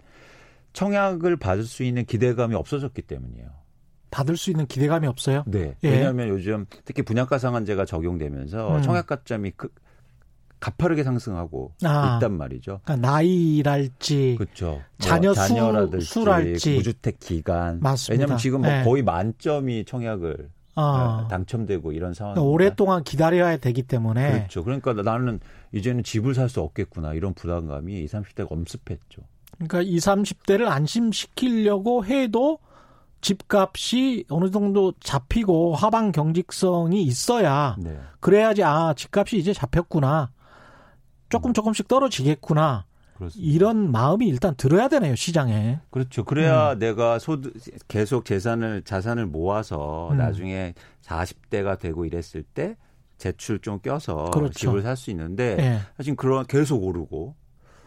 청약을 0.72 1.36
받을 1.36 1.64
수 1.64 1.82
있는 1.82 2.06
기대감이 2.06 2.54
없어졌기 2.54 3.02
때문이에요. 3.02 3.48
받을 4.10 4.36
수 4.36 4.50
있는 4.50 4.66
기대감이 4.66 5.06
없어요. 5.06 5.42
네. 5.46 5.74
예. 5.82 5.90
왜냐하면 5.90 6.28
요즘 6.28 6.66
특히 6.84 7.02
분양가 7.02 7.38
상한제가 7.38 7.84
적용되면서 7.84 8.76
음. 8.76 8.82
청약 8.82 9.06
가점이 9.06 9.52
그, 9.56 9.68
가파르게 10.62 11.02
상승하고 11.02 11.73
아, 11.83 12.16
있단 12.16 12.33
말이죠. 12.37 12.81
그러니까 12.85 13.09
나이랄지, 13.09 14.37
그렇죠. 14.38 14.81
자녀 14.99 15.31
뭐 15.31 15.35
자녀라든지, 15.35 16.07
수랄지, 16.07 16.76
무주택 16.76 17.19
기간. 17.19 17.81
맞습니다. 17.81 18.12
왜냐하면 18.12 18.38
지금 18.38 18.61
뭐 18.61 18.71
네. 18.71 18.85
거의 18.85 19.02
만점이 19.02 19.85
청약을 19.85 20.50
아. 20.76 21.26
당첨되고 21.28 21.90
이런 21.90 22.14
상황. 22.14 22.35
그러니까 22.35 22.49
오랫동안 22.50 23.02
기다려야 23.02 23.57
되기 23.57 23.83
때문에. 23.83 24.31
그렇죠. 24.33 24.62
그러니까 24.62 24.92
나는 24.95 25.40
이제는 25.73 26.04
집을 26.04 26.35
살 26.35 26.49
수 26.49 26.61
없겠구나 26.61 27.14
이런 27.14 27.35
부담감이 27.35 28.04
20, 28.04 28.19
30대가 28.21 28.52
엄습했죠. 28.52 29.23
그러니까 29.57 29.83
20, 29.83 29.99
30대를 30.00 30.69
안심시키려고 30.69 32.04
해도 32.07 32.59
집값이 33.21 34.26
어느 34.28 34.50
정도 34.50 34.92
잡히고 35.00 35.75
하방 35.75 36.12
경직성이 36.12 37.02
있어야 37.02 37.76
네. 37.78 37.99
그래야지 38.21 38.62
아 38.64 38.95
집값이 38.97 39.38
이제 39.38 39.52
잡혔구나 39.52 40.31
조금 41.32 41.52
조금씩 41.54 41.88
떨어지겠구나. 41.88 42.84
그렇습니다. 43.14 43.52
이런 43.54 43.90
마음이 43.90 44.26
일단 44.26 44.54
들어야 44.56 44.88
되네요 44.88 45.14
시장에. 45.16 45.80
그렇죠. 45.90 46.24
그래야 46.24 46.72
음. 46.74 46.78
내가 46.78 47.18
소득 47.18 47.54
계속 47.88 48.24
재산을 48.24 48.82
자산을 48.82 49.26
모아서 49.26 50.10
음. 50.12 50.18
나중에 50.18 50.74
40대가 51.02 51.78
되고 51.78 52.04
이랬을 52.04 52.42
때 52.54 52.76
재출 53.18 53.58
좀 53.60 53.78
껴서 53.80 54.30
그렇죠. 54.32 54.52
집을 54.52 54.82
살 54.82 54.96
수 54.96 55.10
있는데 55.10 55.54
네. 55.56 55.78
사실 55.96 56.16
그런 56.16 56.44
계속 56.46 56.82
오르고 56.82 57.34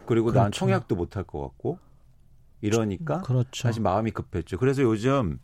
그리고 0.05 0.27
그렇죠. 0.27 0.41
난 0.43 0.51
청약도 0.51 0.95
못 0.95 1.15
할 1.17 1.23
것 1.25 1.41
같고 1.41 1.77
이러니까 2.61 3.21
그렇죠. 3.21 3.49
사실 3.67 3.81
마음이 3.81 4.11
급했죠. 4.11 4.57
그래서 4.57 4.81
요즘 4.81 5.39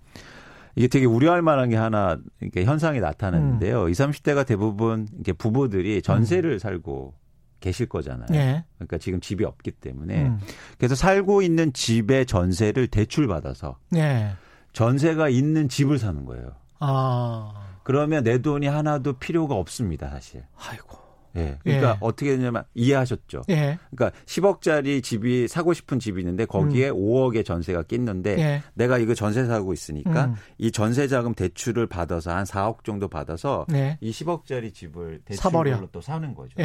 이게 0.76 0.88
되게 0.88 1.06
우려할 1.06 1.42
만한 1.42 1.70
게 1.70 1.76
하나 1.76 2.18
이렇게 2.40 2.64
현상이 2.64 3.00
나타났는데요. 3.02 3.84
음. 3.84 3.90
20, 3.90 4.06
30대가 4.08 4.46
대부분 4.46 5.08
이렇게 5.14 5.34
부부들이 5.34 6.02
전세를 6.02 6.54
음. 6.54 6.60
살고 6.60 7.14
계실 7.62 7.88
거잖아요. 7.88 8.28
네. 8.30 8.66
그러니까 8.76 8.98
지금 8.98 9.22
집이 9.22 9.46
없기 9.46 9.72
때문에 9.72 10.24
음. 10.24 10.40
그래서 10.78 10.96
살고 10.96 11.42
있는 11.42 11.72
집의 11.72 12.26
전세를 12.26 12.88
대출 12.88 13.28
받아서 13.28 13.78
네. 13.90 14.32
전세가 14.74 15.30
있는 15.30 15.70
집을 15.70 15.98
사는 15.98 16.26
거예요. 16.26 16.52
아. 16.80 17.54
그러면 17.84 18.24
내 18.24 18.40
돈이 18.40 18.68
하나도 18.68 19.14
필요가 19.14 19.56
없습니다, 19.56 20.10
사실. 20.10 20.44
아이고. 20.58 21.02
예. 21.36 21.58
그러니까 21.64 21.92
예. 21.92 21.98
어떻게 22.02 22.36
되냐면 22.36 22.64
이해하셨죠. 22.74 23.44
예. 23.50 23.78
그러니까 23.90 24.18
10억짜리 24.26 25.02
집이 25.02 25.48
사고 25.48 25.74
싶은 25.74 26.00
집이 26.00 26.20
있는데 26.22 26.46
거기에 26.46 26.90
음. 26.90 26.96
5억의 26.96 27.46
전세가 27.46 27.84
낀는데 27.84 28.38
예. 28.40 28.62
내가 28.74 28.98
이거 28.98 29.14
전세 29.14 29.46
사고 29.46 29.74
있으니까 29.74 30.26
음. 30.26 30.36
이 30.58 30.72
전세 30.72 31.08
자금 31.08 31.34
대출을 31.34 31.88
받아서 31.88 32.32
한 32.32 32.44
4억 32.44 32.84
정도 32.84 33.08
받아서 33.08 33.66
예. 33.74 33.98
이 34.02 34.12
10억짜리 34.12 34.74
집을 34.74 35.22
대출로 35.26 35.88
또 35.92 36.02
사는 36.02 36.34
거죠. 36.34 36.56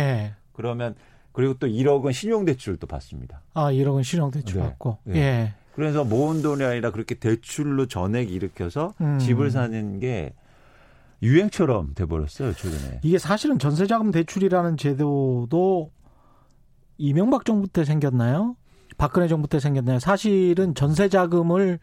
예. 0.56 0.62
그러면 0.62 0.94
그리고 1.32 1.54
또 1.54 1.66
1억은 1.66 2.12
신용대출을 2.12 2.78
또 2.78 2.86
받습니다. 2.86 3.42
아, 3.52 3.70
1억은 3.70 4.02
신용대출 4.02 4.60
네. 4.60 4.66
받고. 4.66 4.98
네. 5.04 5.18
예. 5.18 5.54
그래서 5.74 6.04
모은 6.04 6.40
돈이 6.40 6.64
아니라 6.64 6.90
그렇게 6.90 7.14
대출로 7.14 7.86
전액 7.86 8.32
일으켜서 8.32 8.94
음. 9.02 9.18
집을 9.18 9.50
사는 9.50 10.00
게 10.00 10.32
유행처럼 11.22 11.92
돼버렸어요 11.94 12.54
최근에. 12.54 13.00
이게 13.02 13.18
사실은 13.18 13.58
전세자금 13.58 14.10
대출이라는 14.10 14.78
제도도 14.78 15.90
이명박 16.96 17.44
정부 17.44 17.68
때 17.68 17.84
생겼나요? 17.84 18.56
박근혜 18.96 19.28
정부 19.28 19.48
때 19.48 19.60
생겼나요? 19.60 19.98
사실은 19.98 20.74
전세자금을 20.74 21.78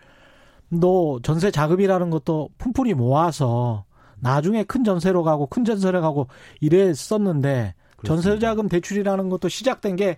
너 0.70 1.20
전세 1.22 1.52
자금이라는 1.52 2.10
것도 2.10 2.50
푼푼히 2.58 2.96
모아서 2.96 3.86
나중에 4.20 4.64
큰 4.64 4.84
전세로 4.84 5.24
가고 5.24 5.46
큰 5.46 5.66
전세로 5.66 6.02
가고 6.02 6.28
이랬었는데 6.62 7.76
전세자금 8.04 8.70
대출이라는 8.70 9.30
것도 9.30 9.50
시작된 9.50 9.96
게 9.96 10.18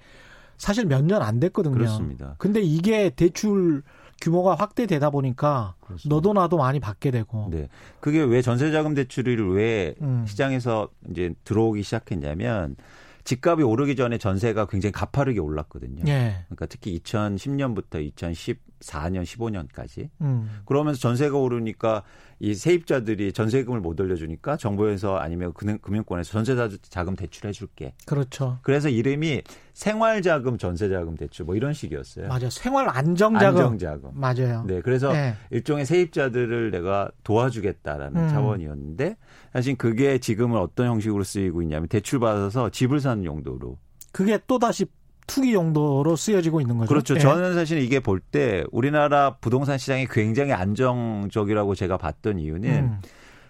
사실 0.57 0.85
몇 0.85 1.03
년 1.03 1.21
안 1.21 1.39
됐거든요. 1.39 1.73
그렇습니다. 1.75 2.35
근데 2.37 2.61
이게 2.61 3.09
대출 3.09 3.83
규모가 4.21 4.55
확대되다 4.55 5.09
보니까 5.09 5.75
그렇습니다. 5.81 6.15
너도 6.15 6.31
나도 6.33 6.57
많이 6.57 6.79
받게 6.79 7.11
되고. 7.11 7.49
네. 7.51 7.67
그게 7.99 8.21
왜 8.21 8.41
전세자금 8.41 8.93
대출을 8.93 9.53
왜 9.53 9.95
음. 10.01 10.23
시장에서 10.27 10.87
이제 11.11 11.33
들어오기 11.43 11.83
시작했냐면 11.83 12.77
집값이 13.25 13.63
오르기 13.63 13.95
전에 13.97 14.17
전세가 14.17 14.67
굉장히 14.67 14.91
가파르게 14.93 15.39
올랐거든요. 15.39 16.03
예. 16.07 16.45
그러니까 16.47 16.67
특히 16.67 16.97
2010년부터 16.99 18.13
2014년, 18.15 19.23
15년까지. 19.23 20.09
음. 20.21 20.61
그러면서 20.65 20.99
전세가 20.99 21.35
오르니까 21.37 22.03
이 22.39 22.53
세입자들이 22.53 23.31
전세금을 23.31 23.79
못 23.79 23.99
올려주니까 23.99 24.57
정부에서 24.57 25.17
아니면 25.17 25.53
금융, 25.53 25.77
금융권에서 25.79 26.31
전세자금 26.31 27.15
대출해 27.15 27.51
줄게. 27.53 27.93
그렇죠. 28.05 28.59
그래서 28.61 28.89
이름이 28.89 29.43
생활자금 29.73 30.57
전세자금 30.57 31.15
대출 31.15 31.45
뭐 31.45 31.55
이런 31.55 31.73
식이었어요. 31.73 32.27
맞아요. 32.27 32.49
생활 32.49 32.89
안정자금. 32.89 33.61
안정자금. 33.61 34.11
맞아요. 34.13 34.63
네. 34.67 34.81
그래서 34.81 35.11
네. 35.13 35.35
일종의 35.51 35.85
세입자들을 35.85 36.71
내가 36.71 37.09
도와주겠다라는 37.23 38.23
음. 38.23 38.29
차원이었는데 38.29 39.17
사실 39.53 39.75
그게 39.75 40.17
지금은 40.17 40.59
어떤 40.59 40.87
형식으로 40.87 41.23
쓰이고 41.23 41.61
있냐면 41.61 41.87
대출 41.87 42.19
받아서 42.19 42.69
집을 42.69 42.99
사는 42.99 43.23
용도로. 43.23 43.77
그게 44.11 44.39
또 44.47 44.59
다시 44.59 44.85
투기 45.27 45.53
용도로 45.53 46.15
쓰여지고 46.15 46.61
있는 46.61 46.77
거죠. 46.77 46.87
그렇죠. 46.89 47.15
예. 47.15 47.19
저는 47.19 47.53
사실 47.55 47.79
이게 47.79 47.99
볼 47.99 48.19
때 48.19 48.63
우리나라 48.71 49.35
부동산 49.37 49.77
시장이 49.77 50.07
굉장히 50.07 50.53
안정적이라고 50.53 51.75
제가 51.75 51.97
봤던 51.97 52.39
이유는 52.39 52.69
음. 52.69 53.01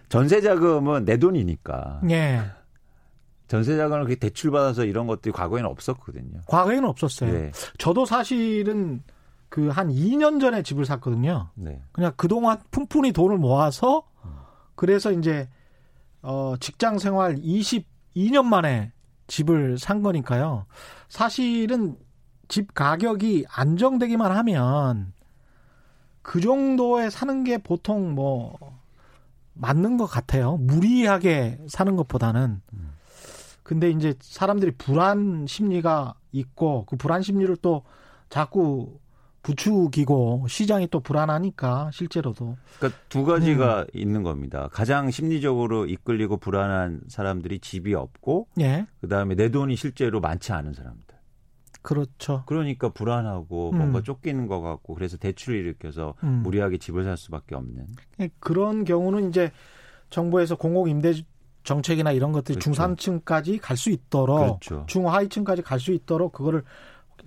전세 0.08 0.40
자금은 0.40 1.04
내 1.04 1.16
돈이니까. 1.18 2.00
예. 2.10 2.40
전세 3.48 3.76
자금을 3.76 4.04
그렇게 4.04 4.16
대출 4.18 4.50
받아서 4.50 4.84
이런 4.84 5.06
것들이 5.06 5.32
과거에는 5.32 5.68
없었거든요. 5.70 6.40
과거에는 6.46 6.84
없었어요. 6.88 7.32
네. 7.32 7.52
저도 7.78 8.04
사실은 8.06 9.02
그 9.48 9.68
한 9.70 9.88
2년 9.88 10.40
전에 10.40 10.62
집을 10.62 10.84
샀거든요. 10.84 11.50
네. 11.54 11.80
그냥 11.92 12.12
그동안 12.16 12.58
푼푼히 12.70 13.12
돈을 13.12 13.38
모아서 13.38 14.02
그래서 14.74 15.12
이제 15.12 15.48
어 16.22 16.54
직장 16.58 16.98
생활 16.98 17.36
22년 17.36 18.44
만에 18.44 18.92
집을 19.26 19.78
산 19.78 20.02
거니까요. 20.02 20.66
사실은 21.08 21.96
집 22.48 22.74
가격이 22.74 23.46
안정되기만 23.48 24.30
하면 24.30 25.12
그 26.22 26.40
정도에 26.40 27.10
사는 27.10 27.44
게 27.44 27.58
보통 27.58 28.14
뭐 28.14 28.56
맞는 29.54 29.96
것 29.96 30.06
같아요. 30.06 30.56
무리하게 30.56 31.58
사는 31.68 31.96
것보다는. 31.96 32.60
근데 33.62 33.90
이제 33.90 34.14
사람들이 34.20 34.72
불안 34.72 35.46
심리가 35.46 36.14
있고 36.32 36.84
그 36.86 36.96
불안 36.96 37.22
심리를 37.22 37.56
또 37.56 37.82
자꾸 38.28 38.98
부추기고 39.46 40.46
시장이 40.48 40.88
또 40.88 40.98
불안하니까 40.98 41.90
실제로도. 41.92 42.56
그러니까 42.78 43.00
두 43.08 43.24
가지가 43.24 43.82
음. 43.82 43.86
있는 43.94 44.22
겁니다. 44.24 44.68
가장 44.72 45.10
심리적으로 45.12 45.86
이끌리고 45.86 46.38
불안한 46.38 47.02
사람들이 47.06 47.60
집이 47.60 47.94
없고, 47.94 48.48
예. 48.60 48.86
그 49.00 49.06
다음에 49.08 49.36
내 49.36 49.48
돈이 49.50 49.76
실제로 49.76 50.20
많지 50.20 50.52
않은 50.52 50.72
사람들. 50.74 51.14
그렇죠. 51.82 52.42
그러니까 52.46 52.88
불안하고 52.88 53.70
음. 53.70 53.78
뭔가 53.78 54.02
쫓기는 54.02 54.48
것 54.48 54.60
같고 54.60 54.94
그래서 54.94 55.16
대출을 55.16 55.56
일으켜서 55.60 56.14
음. 56.24 56.40
무리하게 56.42 56.78
집을 56.78 57.04
살 57.04 57.16
수밖에 57.16 57.54
없는. 57.54 57.86
예, 58.18 58.28
그런 58.40 58.84
경우는 58.84 59.28
이제 59.28 59.52
정부에서 60.10 60.56
공공 60.56 60.88
임대 60.88 61.12
정책이나 61.62 62.10
이런 62.10 62.32
것들이 62.32 62.54
그렇죠. 62.54 62.64
중산층까지 62.64 63.58
갈 63.58 63.76
수 63.76 63.90
있도록 63.90 64.60
그렇죠. 64.60 64.84
중하위층까지 64.88 65.62
갈 65.62 65.78
수 65.78 65.92
있도록 65.92 66.32
그거를 66.32 66.64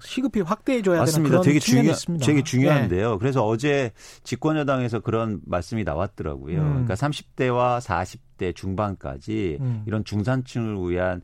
시급히 0.02 0.42
확대해 0.42 0.82
줘야 0.82 1.04
되는 1.06 1.30
그런 1.30 1.42
되게 1.42 1.60
중요 1.60 1.92
있습니다. 1.92 2.26
되게 2.26 2.44
중요한데요. 2.44 3.12
네. 3.12 3.18
그래서 3.20 3.46
어제 3.46 3.92
집권 4.24 4.58
여당에서 4.58 5.00
그런 5.00 5.42
말씀이 5.46 5.84
나왔더라고요. 5.84 6.60
음. 6.60 6.70
그러니까 6.86 6.96
30대와 6.96 7.80
40대 7.82 8.56
중반까지 8.56 9.58
음. 9.62 9.84
이런 9.86 10.04
중산층을 10.04 10.90
위한 10.90 11.22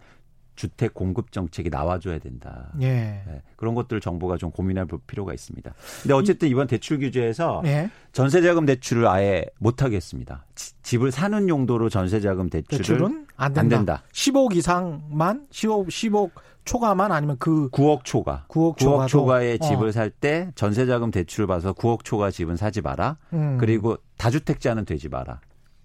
주택 0.56 0.94
공급 0.94 1.32
정책이 1.32 1.70
나와줘야 1.70 2.20
된다. 2.20 2.72
예. 2.82 2.88
네, 2.88 3.42
그런 3.56 3.76
것들 3.76 4.00
정부가 4.00 4.38
좀 4.38 4.52
고민할 4.52 4.88
필요가 5.06 5.34
있습니다. 5.34 5.74
근데 6.02 6.14
어쨌든 6.14 6.48
이번 6.48 6.68
대출 6.68 7.00
규제에서 7.00 7.62
예. 7.66 7.90
전세자금 8.14 8.66
대출을 8.66 9.08
아예 9.08 9.46
못 9.60 9.84
하겠습니다. 9.84 10.46
집을 10.82 11.12
사는 11.12 11.50
용도로 11.50 11.90
전세자금 11.90 12.50
대출을 12.50 12.78
대출은 12.78 13.28
안 13.36 13.54
된다. 13.54 13.62
안 13.62 13.70
된다. 13.70 14.04
10억 14.14 14.56
이상만 14.56 15.48
10억 15.52 15.88
10억 15.88 16.32
초과만 16.66 17.12
아니면 17.12 17.38
그 17.40 17.70
9억 17.70 18.04
초과. 18.04 18.46
9억, 18.50 18.78
9억 18.78 19.08
초과의 19.08 19.60
어. 19.62 19.66
집을 19.66 19.94
살 19.94 20.10
때 20.10 20.52
전세자금 20.56 21.12
대출을 21.12 21.48
봐서 21.48 21.74
9억 21.74 22.04
초과 22.04 22.32
집은 22.32 22.56
사지 22.58 22.82
마라. 22.82 23.18
음. 23.34 23.58
그리고 23.60 23.98
다주택자는 24.18 24.86
되지 24.86 25.10
마라. 25.10 25.42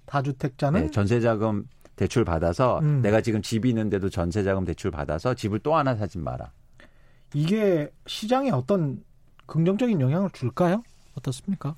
다주택자는 0.06 0.80
네, 0.86 0.90
전세자금 0.90 1.66
대출 1.96 2.24
받아서 2.24 2.78
음. 2.80 3.02
내가 3.02 3.20
지금 3.20 3.42
집이 3.42 3.68
있는데도 3.68 4.08
전세자금 4.08 4.64
대출 4.64 4.90
받아서 4.90 5.34
집을 5.34 5.58
또 5.60 5.76
하나 5.76 5.94
사지 5.94 6.18
마라. 6.18 6.50
이게 7.34 7.90
시장에 8.06 8.50
어떤 8.50 9.02
긍정적인 9.46 10.00
영향을 10.00 10.30
줄까요? 10.32 10.82
어떻습니까? 11.16 11.76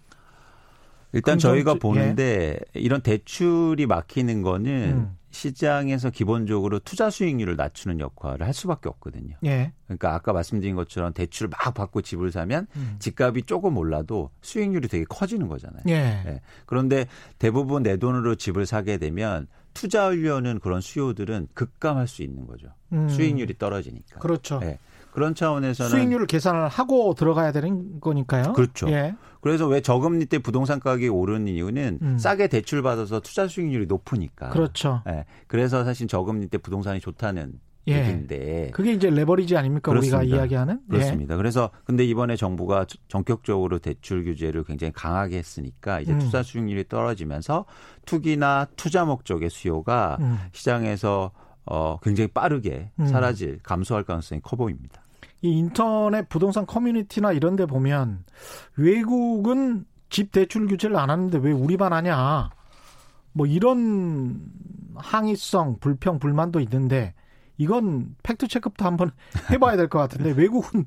일단 1.12 1.38
저희가 1.38 1.75
보는데 1.75 2.59
예. 2.77 2.81
이런 2.81 3.03
대출이 3.03 3.87
막히는 3.87 4.43
거는 4.43 4.71
음. 4.73 5.17
시장에서 5.33 6.11
기본적으로 6.11 6.79
투자 6.79 7.11
수익률을 7.11 7.57
낮추는 7.57 8.01
역할을 8.01 8.47
할 8.47 8.55
수밖에 8.55 8.88
없거든요. 8.88 9.37
예. 9.45 9.73
그러니까 9.87 10.14
아까 10.14 10.33
말씀드린 10.33 10.77
것처럼 10.77 11.12
대출을 11.12 11.49
막 11.49 11.75
받고 11.75 12.03
집을 12.03 12.31
사면 12.31 12.66
음. 12.77 12.97
집값이 12.99 13.42
조금 13.42 13.77
올라도 13.77 14.31
수익률이 14.42 14.88
되게 14.88 15.05
커지는 15.09 15.49
거잖아요. 15.49 15.83
예. 15.88 16.23
예. 16.27 16.40
그런데 16.66 17.07
대부분 17.38 17.83
내 17.83 17.97
돈으로 17.97 18.35
집을 18.35 18.66
사게 18.66 18.99
되면 18.99 19.49
투자하려는 19.75 20.61
그런 20.61 20.81
수요들은 20.81 21.49
급감할 21.55 22.07
수 22.07 22.23
있는 22.23 22.47
거죠. 22.47 22.68
음. 22.92 23.09
수익률이 23.09 23.57
떨어지니까. 23.59 24.21
그렇죠. 24.21 24.61
예. 24.62 24.79
그런 25.12 25.35
차원에서는 25.35 25.90
수익률을 25.90 26.27
계산을 26.27 26.68
하고 26.68 27.14
들어가야 27.14 27.53
되는 27.53 28.01
거니까요. 28.01 28.55
그렇죠. 28.55 28.90
예. 28.90 29.14
그래서 29.40 29.66
왜 29.66 29.81
저금리 29.81 30.27
때 30.27 30.38
부동산 30.38 30.81
가격이 30.81 31.09
오르는 31.09 31.48
이유는 31.48 31.98
음. 32.01 32.18
싸게 32.18 32.48
대출 32.48 32.83
받아서 32.83 33.20
투자 33.20 33.46
수익률이 33.46 33.87
높으니까. 33.87 34.48
그렇죠. 34.51 35.03
예. 35.09 35.27
그래서 35.46 35.85
사실 35.85 36.09
저금리 36.09 36.48
때 36.48 36.59
부동산이 36.59 37.01
좋다는 37.01 37.53
예. 37.88 37.98
얘기인데 37.98 38.70
그게 38.72 38.92
이제 38.92 39.11
레버리지 39.11 39.57
아닙니까 39.57 39.90
그렇습니다. 39.90 40.18
우리가 40.18 40.37
이야기하는 40.37 40.81
예. 40.85 40.90
그렇습니다. 40.90 41.35
예. 41.35 41.37
그래서 41.37 41.70
근데 41.85 42.05
이번에 42.05 42.37
정부가 42.37 42.87
전격적으로 43.09 43.81
대출 43.81 44.25
규제를 44.25 44.64
굉장히 44.64 44.92
강하게 44.92 45.38
했으니까 45.38 46.01
이제 46.01 46.12
음. 46.12 46.18
투자 46.20 46.42
수익률이 46.42 46.88
떨어지면서 46.88 47.66
투기나 48.07 48.68
투자 48.77 49.05
목적의 49.05 49.51
수요가 49.51 50.16
음. 50.20 50.38
시장에서 50.53 51.33
어 51.66 51.98
굉장히 52.03 52.29
빠르게 52.29 52.90
음. 52.98 53.07
사라질 53.07 53.59
감소할 53.62 54.05
가능성이 54.05 54.40
커 54.40 54.57
보입니다. 54.57 55.02
이 55.42 55.50
인터넷 55.59 56.28
부동산 56.28 56.66
커뮤니티나 56.66 57.33
이런 57.33 57.57
데 57.57 57.66
보면 57.66 58.24
외국은 58.76 59.85
집 60.09 60.31
대출 60.33 60.66
규제를 60.66 60.96
안 60.96 61.11
하는데 61.11 61.37
왜 61.38 61.52
우리만 61.52 61.92
하냐. 61.92 62.50
뭐 63.33 63.46
이런 63.46 64.40
항의성, 64.94 65.78
불평, 65.81 66.18
불만도 66.18 66.61
있는데 66.61 67.14
이건 67.57 68.14
팩트 68.22 68.46
체크부터 68.48 68.85
한번 68.87 69.11
해봐야 69.50 69.76
될 69.76 69.88
것 69.88 69.98
같은데 69.98 70.33
외국은 70.33 70.85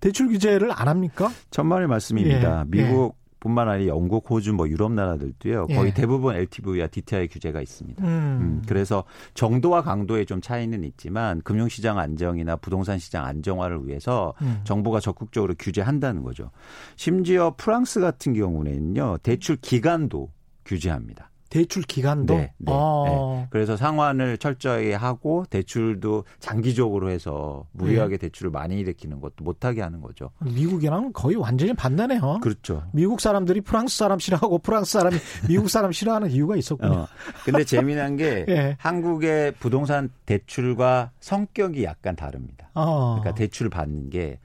대출 0.00 0.28
규제를 0.28 0.70
안 0.72 0.88
합니까? 0.88 1.30
천만의 1.50 1.88
말씀입니다. 1.88 2.60
예, 2.60 2.64
미국 2.66 3.16
예. 3.18 3.23
뿐만 3.44 3.68
아니라 3.68 3.88
영국, 3.88 4.28
호주, 4.28 4.54
뭐 4.54 4.66
유럽 4.68 4.90
나라들도요. 4.92 5.66
거의 5.66 5.88
예. 5.88 5.94
대부분 5.94 6.34
LTV와 6.34 6.86
DTI 6.86 7.28
규제가 7.28 7.60
있습니다. 7.60 8.02
음. 8.02 8.08
음. 8.08 8.62
그래서 8.66 9.04
정도와 9.34 9.82
강도의 9.82 10.24
좀 10.24 10.40
차이는 10.40 10.82
있지만 10.84 11.42
금융시장 11.42 11.98
안정이나 11.98 12.56
부동산 12.56 12.98
시장 12.98 13.26
안정화를 13.26 13.86
위해서 13.86 14.32
음. 14.40 14.62
정부가 14.64 14.98
적극적으로 14.98 15.54
규제한다는 15.58 16.22
거죠. 16.22 16.50
심지어 16.96 17.54
프랑스 17.56 18.00
같은 18.00 18.32
경우는요. 18.32 19.18
대출 19.22 19.56
기간도 19.56 20.32
규제합니다. 20.64 21.30
대출 21.54 21.84
기간도. 21.84 22.34
네, 22.34 22.52
네, 22.58 22.72
아. 22.74 23.04
네, 23.06 23.46
그래서 23.50 23.76
상환을 23.76 24.38
철저히 24.38 24.90
하고 24.90 25.44
대출도 25.48 26.24
장기적으로 26.40 27.10
해서 27.10 27.64
무리하게 27.70 28.16
네. 28.16 28.26
대출을 28.26 28.50
많이 28.50 28.80
일으키는 28.80 29.20
것도 29.20 29.44
못하게 29.44 29.80
하는 29.80 30.00
거죠. 30.00 30.32
미국이랑 30.40 31.12
거의 31.12 31.36
완전히 31.36 31.72
반대네요. 31.72 32.40
그렇죠. 32.42 32.82
미국 32.92 33.20
사람들이 33.20 33.60
프랑스 33.60 33.96
사람 33.98 34.18
싫어하고 34.18 34.58
프랑스 34.58 34.98
사람이 34.98 35.16
미국 35.48 35.70
사람 35.70 35.92
싫어하는 35.92 36.32
이유가 36.32 36.56
있었군요. 36.56 36.92
어. 36.92 37.06
근데 37.44 37.62
재미난 37.62 38.16
게 38.16 38.44
예. 38.50 38.76
한국의 38.80 39.52
부동산 39.60 40.10
대출과 40.26 41.12
성격이 41.20 41.84
약간 41.84 42.16
다릅니다. 42.16 42.68
어. 42.74 43.20
그러니까 43.20 43.32
대출을 43.36 43.70
받는 43.70 44.10
게 44.10 44.40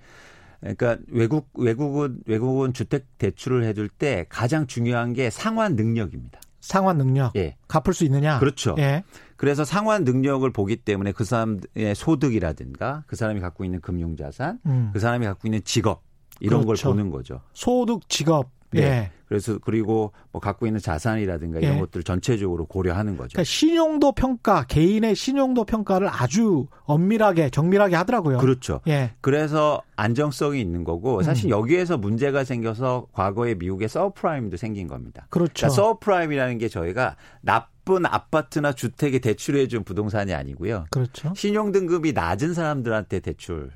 그러니까 0.59 0.97
외국 1.07 1.49
외국은 1.55 2.19
외국은 2.27 2.73
주택 2.73 3.17
대출을 3.17 3.63
해줄 3.63 3.89
때 3.89 4.27
가장 4.29 4.67
중요한 4.67 5.13
게 5.13 5.31
상환 5.31 5.75
능력입니다. 5.75 6.39
상환 6.59 6.97
능력. 6.97 7.35
예. 7.35 7.57
갚을 7.67 7.93
수 7.93 8.03
있느냐. 8.05 8.39
그렇죠. 8.39 8.75
예. 8.77 9.03
그래서 9.37 9.63
상환 9.63 10.03
능력을 10.03 10.49
보기 10.51 10.77
때문에 10.77 11.11
그 11.11 11.23
사람의 11.23 11.95
소득이라든가 11.95 13.03
그 13.07 13.15
사람이 13.15 13.39
갖고 13.39 13.63
있는 13.63 13.79
금융 13.81 14.15
자산, 14.15 14.59
음. 14.65 14.89
그 14.93 14.99
사람이 14.99 15.25
갖고 15.25 15.47
있는 15.47 15.63
직업 15.63 16.03
이런 16.39 16.65
그렇죠. 16.65 16.87
걸 16.89 16.95
보는 16.95 17.09
거죠. 17.09 17.41
소득, 17.53 18.07
직업. 18.09 18.51
예. 18.75 18.81
예. 18.81 19.11
그래서 19.27 19.59
그리고 19.59 20.11
뭐 20.31 20.41
갖고 20.41 20.65
있는 20.65 20.79
자산이라든가 20.79 21.59
이런 21.59 21.75
예. 21.75 21.79
것들을 21.79 22.03
전체적으로 22.03 22.65
고려하는 22.65 23.15
거죠. 23.15 23.29
그러니까 23.33 23.43
신용도 23.43 24.13
평가, 24.13 24.63
개인의 24.63 25.15
신용도 25.15 25.65
평가를 25.65 26.09
아주 26.11 26.65
엄밀하게 26.85 27.51
정밀하게 27.51 27.95
하더라고요. 27.95 28.39
그렇죠. 28.39 28.81
예. 28.87 29.11
그래서 29.21 29.83
안정성이 29.95 30.59
있는 30.59 30.83
거고 30.83 31.21
사실 31.21 31.47
음. 31.47 31.49
여기에서 31.51 31.97
문제가 31.97 32.43
생겨서 32.43 33.07
과거에 33.11 33.53
미국의 33.53 33.87
서브프라임도 33.87 34.57
생긴 34.57 34.87
겁니다. 34.87 35.27
그렇죠. 35.29 35.53
그러니까 35.53 35.75
서브프라임이라는 35.75 36.57
게 36.57 36.67
저희가 36.67 37.15
나쁜 37.41 38.07
아파트나 38.07 38.73
주택에 38.73 39.19
대출해 39.19 39.67
준 39.67 39.83
부동산이 39.83 40.33
아니고요. 40.33 40.85
그렇죠. 40.89 41.33
신용 41.35 41.71
등급이 41.71 42.13
낮은 42.13 42.55
사람들한테 42.55 43.19
대출 43.19 43.69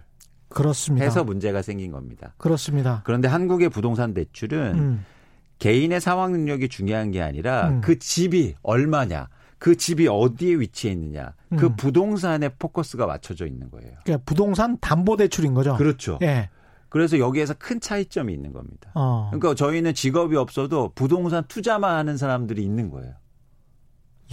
그렇습니다. 0.54 1.06
해서 1.06 1.24
문제가 1.24 1.62
생긴 1.62 1.92
겁니다. 1.92 2.34
그렇습니다. 2.38 3.02
그런데 3.04 3.28
한국의 3.28 3.70
부동산 3.70 4.14
대출은 4.14 4.76
음. 4.76 5.06
개인의 5.60 6.02
상황 6.02 6.32
능력이 6.32 6.70
중요한 6.70 7.12
게 7.12 7.22
아니라 7.22 7.70
음. 7.70 7.82
그 7.82 8.00
집이 8.00 8.56
얼마냐, 8.64 9.30
그 9.60 9.78
집이 9.78 10.08
어디에 10.08 10.56
위치해 10.56 10.94
있느냐, 10.94 11.34
그 11.58 11.68
음. 11.68 11.76
부동산에 11.76 12.50
포커스가 12.50 13.06
맞춰져 13.06 13.46
있는 13.46 13.70
거예요. 13.72 13.92
그러니까 14.04 14.24
부동산 14.26 14.78
담보 14.80 15.18
대출인 15.18 15.54
거죠. 15.54 15.76
그렇죠. 15.78 16.20
예. 16.22 16.50
그래서 16.90 17.18
여기에서 17.18 17.56
큰 17.58 17.80
차이점이 17.80 18.32
있는 18.34 18.54
겁니다. 18.54 18.92
어. 18.94 19.30
그러니까 19.32 19.56
저희는 19.56 19.94
직업이 19.96 20.36
없어도 20.36 20.92
부동산 20.94 21.44
투자만 21.48 21.96
하는 21.96 22.18
사람들이 22.18 22.64
있는 22.64 22.92
거예요. 22.92 23.14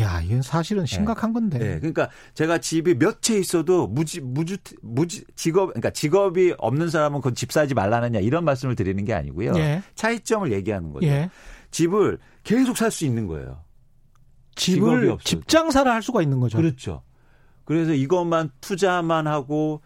야, 0.01 0.21
이건 0.23 0.43
사실은 0.43 0.85
네. 0.85 0.87
심각한 0.87 1.33
건데. 1.33 1.59
네. 1.59 1.79
그러니까 1.79 2.09
제가 2.35 2.59
집이 2.59 2.95
몇 2.97 3.21
채 3.21 3.37
있어도 3.39 3.87
무지 3.87 4.21
무주 4.21 4.57
무지 4.83 5.25
직업 5.37 5.67
그러니까 5.67 5.91
직업이 5.91 6.55
없는 6.59 6.89
사람은 6.89 7.21
그건 7.21 7.35
집 7.35 7.53
사지 7.53 7.75
말라느냐 7.75 8.21
이런 8.21 8.45
말씀을 8.45 8.75
드리는 8.77 9.05
게 9.05 9.13
아니고요. 9.15 9.53
예. 9.57 9.83
차이점을 9.95 10.53
얘기하는 10.53 10.93
거죠. 10.93 11.07
예. 11.07 11.29
집을 11.71 12.19
계속 12.45 12.77
살 12.77 12.91
수 12.91 13.05
있는 13.05 13.27
거예요. 13.27 13.63
집을 14.57 15.17
집 15.25 15.47
장사를 15.49 15.91
할 15.91 16.03
수가 16.03 16.23
있는 16.23 16.41
거죠. 16.41 16.59
그렇죠. 16.59 17.03
그래서 17.65 17.93
이것만 17.93 18.51
투자만 18.61 19.27
하고 19.27 19.81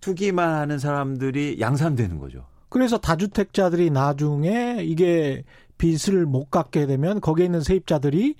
투기만 0.00 0.54
하는 0.54 0.78
사람들이 0.78 1.58
양산되는 1.60 2.18
거죠. 2.18 2.46
그래서 2.68 2.98
다주택자들이 2.98 3.90
나중에 3.90 4.78
이게 4.82 5.42
빚을 5.78 6.26
못 6.26 6.50
갚게 6.50 6.86
되면 6.86 7.20
거기에 7.20 7.46
있는 7.46 7.62
세입자들이 7.62 8.36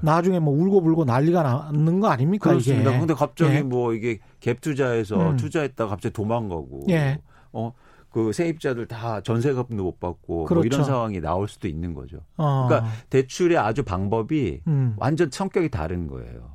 나중에 0.00 0.38
뭐 0.38 0.54
울고불고 0.54 1.04
난리가 1.04 1.42
나는 1.42 2.00
거 2.00 2.08
아닙니까? 2.08 2.50
그렇습니다. 2.50 2.90
이게. 2.90 2.98
근데 2.98 3.14
갑자기 3.14 3.56
예. 3.56 3.62
뭐 3.62 3.94
이게 3.94 4.20
갭 4.40 4.60
투자해서 4.60 5.30
음. 5.30 5.36
투자했다가 5.36 5.90
갑자기 5.90 6.12
도망가고 6.12 6.86
예. 6.90 7.20
어. 7.52 7.72
그 8.10 8.30
세입자들 8.30 8.86
다 8.86 9.22
전세금도 9.22 9.82
못 9.82 9.98
받고 9.98 10.44
그렇죠. 10.44 10.54
뭐 10.54 10.64
이런 10.64 10.70
그렇죠. 10.78 10.84
상황이 10.84 11.20
나올 11.20 11.48
수도 11.48 11.66
있는 11.66 11.94
거죠. 11.94 12.18
어. 12.36 12.66
그러니까 12.68 12.90
대출의 13.08 13.56
아주 13.56 13.82
방법이 13.84 14.60
음. 14.66 14.94
완전 14.98 15.30
성격이 15.30 15.70
다른 15.70 16.08
거예요. 16.08 16.52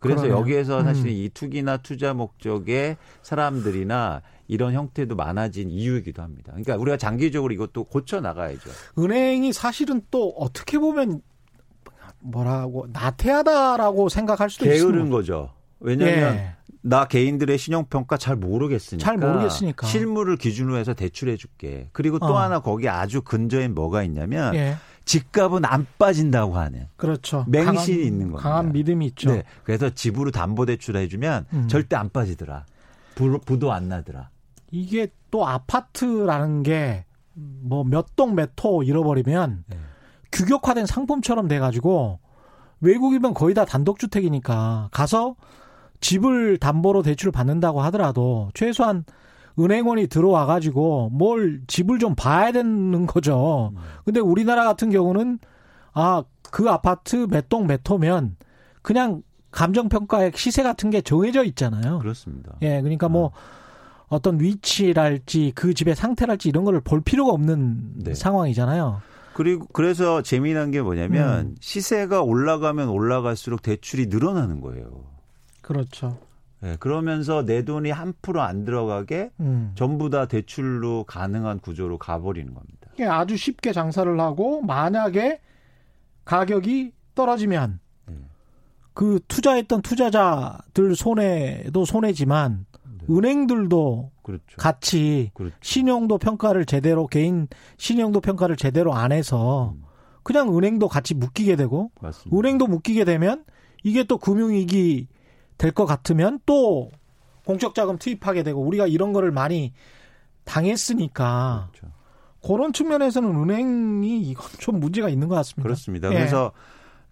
그래서 0.00 0.22
그러네요. 0.22 0.38
여기에서 0.40 0.84
사실 0.84 1.06
음. 1.06 1.10
이 1.10 1.30
투기나 1.32 1.78
투자 1.78 2.12
목적의 2.12 2.98
사람들이나 3.22 4.22
이런 4.48 4.74
형태도 4.74 5.16
많아진 5.16 5.70
이유이기도 5.70 6.22
합니다. 6.22 6.52
그러니까 6.52 6.76
우리가 6.76 6.96
장기적으로 6.98 7.52
이것도 7.52 7.84
고쳐 7.84 8.20
나가야죠. 8.20 8.70
은행이 8.98 9.52
사실은 9.52 10.02
또 10.10 10.30
어떻게 10.38 10.78
보면 10.78 11.22
뭐라고 12.30 12.86
나태하다라고 12.92 14.08
생각할 14.08 14.50
수도 14.50 14.66
있습니다. 14.66 14.86
게으른 14.92 15.10
거죠. 15.10 15.50
왜냐하면 15.80 16.34
예. 16.34 16.54
나 16.82 17.06
개인들의 17.06 17.56
신용평가 17.58 18.16
잘 18.16 18.36
모르겠으니까. 18.36 19.04
잘 19.04 19.16
모르겠으니까. 19.16 19.86
실물을 19.86 20.36
기준으로 20.36 20.76
해서 20.76 20.94
대출해 20.94 21.36
줄게. 21.36 21.88
그리고 21.92 22.18
또 22.18 22.26
어. 22.26 22.38
하나 22.38 22.60
거기 22.60 22.88
아주 22.88 23.22
근저에 23.22 23.68
뭐가 23.68 24.02
있냐면 24.04 24.54
예. 24.54 24.76
집값은 25.04 25.64
안 25.64 25.86
빠진다고 25.98 26.56
하는. 26.56 26.86
그렇죠. 26.96 27.44
맹신이 27.48 27.74
강한, 27.74 27.88
있는 27.88 28.30
겁니다. 28.30 28.42
강한 28.42 28.72
믿음이 28.72 29.06
있죠. 29.06 29.32
네. 29.32 29.42
그래서 29.64 29.90
집으로 29.90 30.30
담보대출 30.30 30.96
해주면 30.96 31.46
음. 31.52 31.68
절대 31.68 31.96
안 31.96 32.10
빠지더라. 32.10 32.66
부, 33.14 33.40
부도 33.40 33.72
안 33.72 33.88
나더라. 33.88 34.30
이게 34.70 35.08
또 35.30 35.46
아파트라는 35.46 36.62
게 36.62 37.04
뭐 37.62 37.84
몇 37.84 38.16
동몇호 38.16 38.82
잃어버리면 38.82 39.64
네. 39.68 39.76
규격화된 40.32 40.86
상품처럼 40.86 41.48
돼가지고 41.48 42.18
외국이면 42.80 43.34
거의 43.34 43.54
다 43.54 43.64
단독주택이니까 43.64 44.88
가서 44.92 45.34
집을 46.00 46.58
담보로 46.58 47.02
대출을 47.02 47.32
받는다고 47.32 47.80
하더라도 47.82 48.50
최소한 48.54 49.04
은행원이 49.58 50.06
들어와 50.06 50.46
가지고 50.46 51.08
뭘 51.12 51.62
집을 51.66 51.98
좀 51.98 52.14
봐야 52.14 52.52
되는 52.52 53.06
거죠. 53.06 53.72
근데 54.04 54.20
우리나라 54.20 54.64
같은 54.64 54.90
경우는 54.90 55.40
아, 55.92 56.22
그 56.50 56.70
아파트 56.70 57.26
몇 57.28 57.48
동 57.48 57.66
몇 57.66 57.80
호면 57.88 58.36
그냥 58.82 59.22
감정평가의 59.50 60.32
시세 60.36 60.62
같은 60.62 60.90
게 60.90 61.00
정해져 61.00 61.42
있잖아요. 61.42 61.98
그렇습니다. 61.98 62.52
예, 62.62 62.80
그러니까 62.80 63.08
뭐 63.08 63.26
어. 63.26 63.32
어떤 64.08 64.38
위치랄지 64.40 65.52
그 65.54 65.74
집의 65.74 65.96
상태랄지 65.96 66.48
이런 66.48 66.64
거를 66.64 66.80
볼 66.80 67.00
필요가 67.00 67.32
없는 67.32 68.04
네. 68.04 68.14
상황이잖아요. 68.14 69.00
그리고 69.38 69.68
그래서 69.72 70.20
재미난 70.20 70.72
게 70.72 70.82
뭐냐면 70.82 71.38
음. 71.38 71.54
시세가 71.60 72.22
올라가면 72.22 72.88
올라갈수록 72.88 73.62
대출이 73.62 74.06
늘어나는 74.06 74.60
거예요. 74.60 75.04
그렇죠. 75.62 76.18
네, 76.58 76.74
그러면서 76.80 77.44
내 77.44 77.64
돈이 77.64 77.92
한 77.92 78.14
프로 78.20 78.42
안 78.42 78.64
들어가게 78.64 79.30
음. 79.38 79.70
전부 79.76 80.10
다 80.10 80.26
대출로 80.26 81.04
가능한 81.04 81.60
구조로 81.60 81.98
가버리는 81.98 82.52
겁니다. 82.52 82.90
아주 83.08 83.36
쉽게 83.36 83.72
장사를 83.72 84.18
하고 84.18 84.60
만약에 84.62 85.40
가격이 86.24 86.90
떨어지면 87.14 87.78
네. 88.06 88.16
그 88.92 89.20
투자했던 89.28 89.82
투자자들 89.82 90.96
손해도 90.96 91.84
손해지만 91.84 92.58
네. 92.58 92.67
은행들도 93.10 94.10
그렇죠. 94.22 94.44
같이 94.58 95.30
그렇죠. 95.34 95.54
신용도 95.60 96.18
평가를 96.18 96.64
제대로 96.66 97.06
개인 97.06 97.48
신용도 97.78 98.20
평가를 98.20 98.56
제대로 98.56 98.94
안 98.94 99.12
해서 99.12 99.74
음. 99.76 99.82
그냥 100.22 100.54
은행도 100.56 100.88
같이 100.88 101.14
묶이게 101.14 101.56
되고 101.56 101.90
맞습니다. 102.00 102.36
은행도 102.36 102.66
묶이게 102.66 103.04
되면 103.04 103.44
이게 103.82 104.04
또 104.04 104.18
금융위기 104.18 105.08
될 105.56 105.72
것 105.72 105.86
같으면 105.86 106.38
또 106.46 106.90
공적 107.46 107.74
자금 107.74 107.98
투입하게 107.98 108.42
되고 108.42 108.60
우리가 108.60 108.86
이런 108.86 109.12
거를 109.12 109.30
많이 109.32 109.72
당했으니까 110.44 111.68
그렇죠. 111.72 111.94
그런 112.44 112.72
측면에서는 112.72 113.34
은행이 113.34 114.20
이건 114.20 114.46
좀 114.58 114.80
문제가 114.80 115.08
있는 115.08 115.28
것 115.28 115.34
같습니다. 115.36 115.62
그렇습니다. 115.62 116.10
예. 116.10 116.14
그래서 116.14 116.52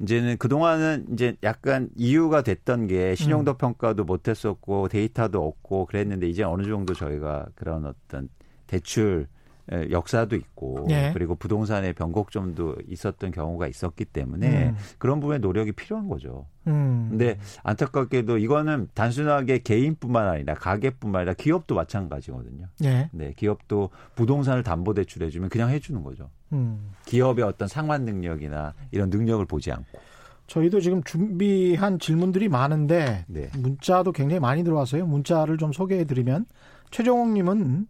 이제는 0.01 0.37
그동안은 0.37 1.07
이제 1.13 1.37
약간 1.43 1.89
이유가 1.97 2.43
됐던 2.43 2.87
게 2.87 3.15
신용도 3.15 3.53
음. 3.53 3.57
평가도 3.57 4.05
못 4.05 4.29
했었고 4.29 4.89
데이터도 4.89 5.47
없고 5.47 5.87
그랬는데 5.87 6.29
이제 6.29 6.43
어느 6.43 6.65
정도 6.65 6.95
저희가 6.95 7.47
그런 7.55 7.87
어떤 7.87 8.29
대출 8.67 9.27
역사도 9.69 10.37
있고 10.37 10.87
예. 10.91 11.11
그리고 11.13 11.35
부동산의 11.35 11.95
변곡점도 11.95 12.77
있었던 12.87 13.33
경우가 13.33 13.67
있었기 13.67 14.05
때문에 14.05 14.69
음. 14.69 14.77
그런 14.99 15.19
부분에 15.19 15.39
노력이 15.39 15.73
필요한 15.73 16.09
거죠. 16.09 16.47
음. 16.69 17.09
근데 17.11 17.39
안타깝게도 17.65 18.39
이거는 18.39 18.89
단순하게 18.95 19.61
개인뿐만 19.61 20.29
아니라 20.29 20.55
가게뿐만 20.55 21.23
아니라 21.23 21.35
기업도 21.35 21.75
마찬가지거든요. 21.75 22.69
예. 22.85 23.11
네, 23.13 23.33
기업도 23.37 23.91
부동산을 24.15 24.63
담보 24.63 24.95
대출해 24.95 25.31
주면 25.31 25.49
그냥 25.49 25.71
해 25.71 25.81
주는 25.81 26.05
거죠. 26.05 26.31
음. 26.53 26.93
기업의 27.07 27.45
어떤 27.45 27.69
상환 27.69 28.05
능력이나 28.05 28.75
이런 28.91 29.11
능력을 29.11 29.45
보지 29.47 29.73
않고. 29.73 29.99
저희도 30.47 30.81
지금 30.81 31.03
준비한 31.03 31.99
질문들이 31.99 32.49
많은데 32.49 33.25
네. 33.27 33.51
문자도 33.57 34.13
굉장히 34.13 34.41
많이 34.41 34.63
들어와서요. 34.63 35.07
문자를 35.07 35.59
좀 35.59 35.73
소개해 35.73 36.05
드리면 36.05 36.47
최종욱 36.91 37.31
님은 37.31 37.89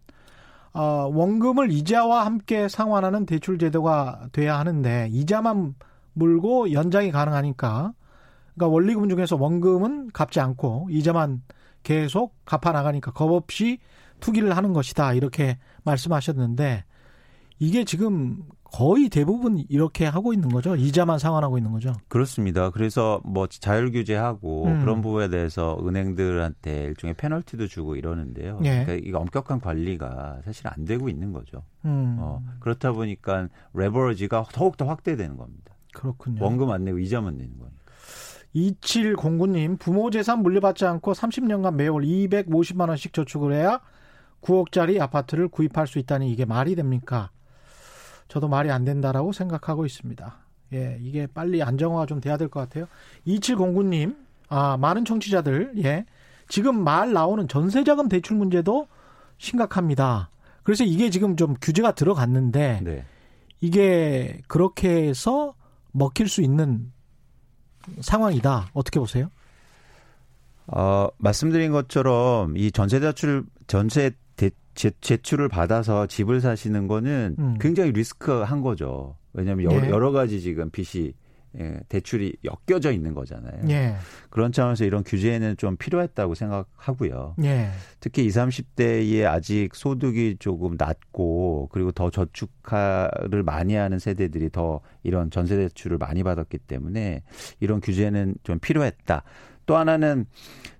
어, 0.73 1.09
원금을 1.13 1.71
이자와 1.71 2.25
함께 2.25 2.67
상환하는 2.67 3.25
대출 3.25 3.57
제도가 3.57 4.29
돼야 4.31 4.59
하는데 4.59 5.07
이자만 5.11 5.75
물고 6.13 6.71
연장이 6.71 7.11
가능하니까 7.11 7.93
그러니까 8.55 8.73
원리금 8.73 9.09
중에서 9.09 9.35
원금은 9.37 10.11
갚지 10.11 10.39
않고 10.39 10.87
이자만 10.89 11.43
계속 11.83 12.35
갚아 12.45 12.71
나가니까 12.71 13.11
겁 13.11 13.31
없이 13.31 13.79
투기를 14.19 14.57
하는 14.57 14.73
것이다 14.73 15.13
이렇게 15.13 15.57
말씀하셨는데 15.83 16.83
이게 17.59 17.83
지금 17.83 18.43
거의 18.63 19.09
대부분 19.09 19.63
이렇게 19.69 20.05
하고 20.05 20.33
있는 20.33 20.49
거죠. 20.49 20.75
이자만 20.75 21.19
상환하고 21.19 21.57
있는 21.57 21.71
거죠. 21.71 21.93
그렇습니다. 22.07 22.69
그래서 22.69 23.21
뭐 23.23 23.47
자율 23.47 23.91
규제하고 23.91 24.65
음. 24.65 24.79
그런 24.81 25.01
부분에 25.01 25.29
대해서 25.29 25.77
은행들한테 25.81 26.83
일종의 26.85 27.13
페널티도 27.15 27.67
주고 27.67 27.95
이러는데요. 27.95 28.59
예. 28.63 28.83
그러니까 28.83 28.93
이게 28.93 29.15
엄격한 29.15 29.61
관리가 29.61 30.41
사실 30.43 30.67
안 30.67 30.85
되고 30.85 31.07
있는 31.07 31.31
거죠. 31.31 31.63
음. 31.85 32.17
어, 32.19 32.43
그렇다 32.59 32.91
보니까 32.91 33.47
레버리지가 33.73 34.47
더욱 34.51 34.77
더 34.77 34.85
확대되는 34.85 35.37
겁니다. 35.37 35.73
그렇군요. 35.93 36.43
원금 36.43 36.69
안 36.69 36.83
내고 36.83 36.99
이자만 36.99 37.37
내는 37.37 37.57
거니까. 37.57 37.77
2709님 38.55 39.79
부모 39.79 40.09
재산 40.09 40.41
물려받지 40.41 40.85
않고 40.85 41.13
30년간 41.13 41.75
매월 41.75 42.03
250만 42.03 42.89
원씩 42.89 43.13
저축을 43.13 43.53
해야 43.53 43.81
9억짜리 44.41 44.99
아파트를 44.99 45.47
구입할 45.47 45.87
수 45.87 45.99
있다니 45.99 46.31
이게 46.31 46.45
말이 46.45 46.75
됩니까? 46.75 47.31
저도 48.27 48.47
말이 48.47 48.71
안 48.71 48.83
된다라고 48.85 49.31
생각하고 49.31 49.85
있습니다. 49.85 50.35
예, 50.73 50.97
이게 51.01 51.27
빨리 51.27 51.63
안정화가 51.63 52.05
좀 52.07 52.19
돼야 52.19 52.37
될 52.37 52.49
것 52.49 52.59
같아요. 52.59 52.87
2709님, 53.25 54.17
아, 54.49 54.77
많은 54.77 55.05
청취자들, 55.05 55.73
예. 55.83 56.05
지금 56.49 56.83
말 56.83 57.13
나오는 57.13 57.47
전세자금 57.47 58.09
대출 58.09 58.37
문제도 58.37 58.87
심각합니다. 59.37 60.29
그래서 60.63 60.83
이게 60.83 61.09
지금 61.09 61.35
좀 61.37 61.55
규제가 61.61 61.93
들어갔는데, 61.93 62.81
네. 62.83 63.05
이게 63.61 64.41
그렇게 64.47 65.07
해서 65.07 65.53
먹힐 65.91 66.27
수 66.27 66.41
있는 66.41 66.91
상황이다. 68.01 68.69
어떻게 68.73 68.99
보세요? 68.99 69.29
어, 70.67 71.07
말씀드린 71.17 71.71
것처럼 71.71 72.57
이 72.57 72.71
전세 72.71 72.99
대출, 72.99 73.45
전세 73.67 74.11
제, 74.77 74.91
제출을 75.01 75.49
받아서 75.49 76.05
집을 76.05 76.39
사시는 76.39 76.87
거는 76.87 77.35
음. 77.39 77.57
굉장히 77.59 77.91
리스크한 77.91 78.61
거죠. 78.61 79.17
왜냐하면 79.33 79.71
여러, 79.71 79.85
예. 79.85 79.89
여러 79.89 80.11
가지 80.11 80.39
지금 80.39 80.69
빚이 80.69 81.13
예, 81.59 81.79
대출이 81.89 82.35
엮여져 82.43 82.91
있는 82.91 83.15
거잖아요. 83.15 83.67
예. 83.69 83.95
그런 84.29 84.51
차원에서 84.51 84.85
이런 84.85 85.03
규제는 85.03 85.57
좀 85.57 85.75
필요했다고 85.77 86.35
생각하고요. 86.35 87.35
예. 87.43 87.69
특히 87.99 88.25
20, 88.25 88.41
30대에 88.41 89.25
아직 89.25 89.69
소득이 89.73 90.35
조금 90.39 90.75
낮고 90.77 91.69
그리고 91.71 91.91
더 91.91 92.11
저축을 92.11 93.41
많이 93.43 93.73
하는 93.73 93.97
세대들이 93.97 94.51
더 94.51 94.81
이런 95.01 95.31
전세 95.31 95.55
대출을 95.55 95.97
많이 95.97 96.21
받았기 96.21 96.59
때문에 96.59 97.23
이런 97.59 97.81
규제는 97.81 98.35
좀 98.43 98.59
필요했다. 98.59 99.23
또 99.67 99.77
하나는 99.77 100.25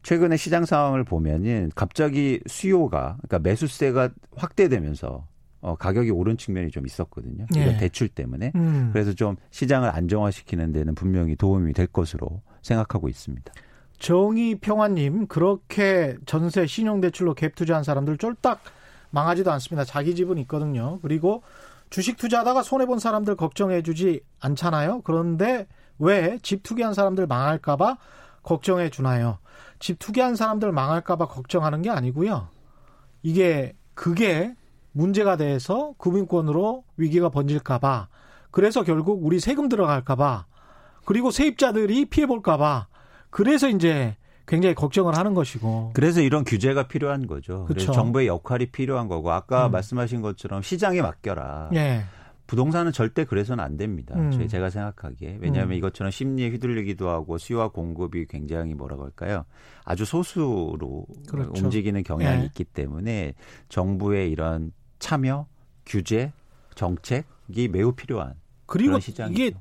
최근에 0.01 0.37
시장 0.37 0.65
상황을 0.65 1.03
보면은 1.03 1.71
갑자기 1.75 2.39
수요가 2.47 3.17
그러니까 3.21 3.39
매수세가 3.39 4.09
확대되면서 4.35 5.27
어, 5.61 5.75
가격이 5.75 6.11
오른 6.11 6.37
측면이 6.37 6.71
좀 6.71 6.85
있었거든요. 6.85 7.45
네. 7.53 7.61
이런 7.61 7.77
대출 7.77 8.07
때문에. 8.07 8.53
음. 8.55 8.89
그래서 8.93 9.13
좀 9.13 9.35
시장을 9.51 9.89
안정화시키는 9.89 10.71
데는 10.71 10.95
분명히 10.95 11.35
도움이 11.35 11.73
될 11.73 11.87
것으로 11.87 12.41
생각하고 12.61 13.09
있습니다. 13.09 13.51
정의평화님, 13.99 15.27
그렇게 15.27 16.15
전세 16.25 16.65
신용대출로 16.67 17.35
갭 17.35 17.55
투자한 17.55 17.83
사람들 17.83 18.17
쫄딱 18.17 18.61
망하지도 19.09 19.51
않습니다. 19.53 19.83
자기 19.83 20.15
집은 20.15 20.37
있거든요. 20.39 20.99
그리고 21.01 21.41
주식 21.89 22.17
투자하다가 22.17 22.61
손해본 22.63 22.99
사람들 22.99 23.35
걱정해주지 23.35 24.21
않잖아요. 24.39 25.01
그런데 25.01 25.67
왜 25.99 26.37
집 26.43 26.61
투기한 26.61 26.93
사람들 26.93 27.25
망할까봐 27.25 27.97
걱정해 28.47 28.89
주나요? 28.89 29.39
집 29.77 29.99
투기한 29.99 30.37
사람들 30.37 30.71
망할까봐 30.71 31.27
걱정하는 31.27 31.81
게 31.81 31.89
아니고요. 31.89 32.47
이게 33.21 33.75
그게 33.93 34.55
문제가 34.93 35.35
돼서 35.35 35.93
금융권으로 35.97 36.85
위기가 36.95 37.27
번질까봐 37.27 38.07
그래서 38.49 38.83
결국 38.83 39.25
우리 39.25 39.41
세금 39.41 39.67
들어갈까봐 39.67 40.45
그리고 41.03 41.29
세입자들이 41.29 42.05
피해볼까봐 42.05 42.87
그래서 43.29 43.67
이제 43.67 44.15
굉장히 44.47 44.75
걱정을 44.75 45.17
하는 45.17 45.33
것이고. 45.33 45.91
그래서 45.93 46.21
이런 46.21 46.45
규제가 46.45 46.87
필요한 46.87 47.27
거죠. 47.27 47.65
그렇죠. 47.65 47.91
정부의 47.91 48.27
역할이 48.27 48.67
필요한 48.67 49.09
거고 49.09 49.29
아까 49.33 49.67
음. 49.67 49.71
말씀하신 49.73 50.21
것처럼 50.21 50.61
시장에 50.61 51.01
맡겨라. 51.01 51.71
예. 51.73 52.05
부동산은 52.47 52.93
절대 52.93 53.25
그래서는 53.25 53.63
안 53.63 53.77
됩니다. 53.77 54.15
음. 54.15 54.47
제가 54.47 54.69
생각하기에. 54.69 55.37
왜냐하면 55.41 55.73
음. 55.73 55.77
이것처럼 55.77 56.11
심리에 56.11 56.49
휘둘리기도 56.49 57.09
하고 57.09 57.37
수요와 57.37 57.69
공급이 57.69 58.25
굉장히 58.25 58.73
뭐라고 58.73 59.03
할까요? 59.03 59.45
아주 59.83 60.05
소수로 60.05 61.05
그렇죠. 61.29 61.51
움직이는 61.55 62.03
경향이 62.03 62.39
네. 62.39 62.45
있기 62.45 62.63
때문에 62.63 63.33
정부의 63.69 64.31
이런 64.31 64.71
참여, 64.99 65.47
규제, 65.85 66.31
정책이 66.75 67.67
매우 67.69 67.91
필요한 67.91 68.35
그리고. 68.65 68.97
이게 69.29 69.51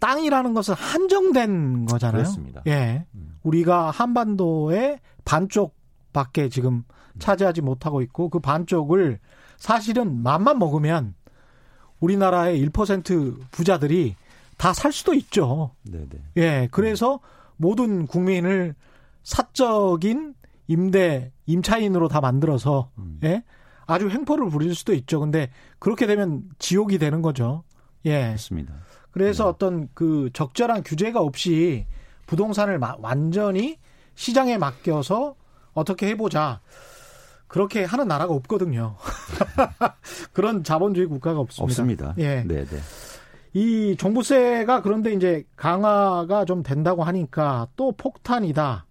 땅이라는 0.00 0.52
것은 0.52 0.74
한정된 0.74 1.86
거잖아요. 1.86 2.22
그렇습니다. 2.22 2.62
예. 2.66 3.06
음. 3.14 3.38
우리가 3.42 3.90
한반도의 3.90 5.00
반쪽밖에 5.24 6.48
지금 6.48 6.82
차지하지 7.18 7.62
못하고 7.62 8.02
있고 8.02 8.28
그 8.28 8.40
반쪽을 8.40 9.18
사실은 9.56 10.22
맘만 10.22 10.58
먹으면 10.58 11.14
우리나라의 12.00 12.64
1% 12.68 13.38
부자들이 13.50 14.16
다 14.56 14.72
살 14.72 14.92
수도 14.92 15.12
있죠. 15.14 15.70
네네. 15.82 16.08
예, 16.38 16.68
그래서 16.70 17.20
모든 17.56 18.06
국민을 18.06 18.74
사적인 19.22 20.34
임대 20.68 21.32
임차인으로 21.46 22.08
다 22.08 22.20
만들어서 22.20 22.90
음. 22.98 23.20
예, 23.24 23.44
아주 23.86 24.08
횡포를 24.08 24.48
부릴 24.48 24.74
수도 24.74 24.94
있죠. 24.94 25.20
근데 25.20 25.50
그렇게 25.78 26.06
되면 26.06 26.44
지옥이 26.58 26.98
되는 26.98 27.22
거죠. 27.22 27.64
예. 28.04 28.30
맞습니다. 28.30 28.74
그래서 29.10 29.44
네. 29.44 29.50
어떤 29.50 29.88
그 29.94 30.30
적절한 30.32 30.82
규제가 30.84 31.20
없이 31.20 31.86
부동산을 32.26 32.78
완전히 32.98 33.78
시장에 34.14 34.58
맡겨서 34.58 35.36
어떻게 35.72 36.08
해보자. 36.08 36.60
그렇게 37.56 37.84
하는 37.84 38.06
나라가 38.06 38.34
없거든요. 38.34 38.96
그런 40.34 40.62
자본주의 40.62 41.06
국가가 41.06 41.40
없습니다. 41.40 41.64
없습니다. 41.64 42.14
예. 42.18 42.44
네, 42.46 42.66
네. 42.66 42.78
이 43.54 43.96
종부세가 43.96 44.82
그런데 44.82 45.14
이제 45.14 45.42
강화가 45.56 46.44
좀 46.44 46.62
된다고 46.62 47.02
하니까 47.02 47.66
또 47.74 47.92
폭탄이다. 47.92 48.84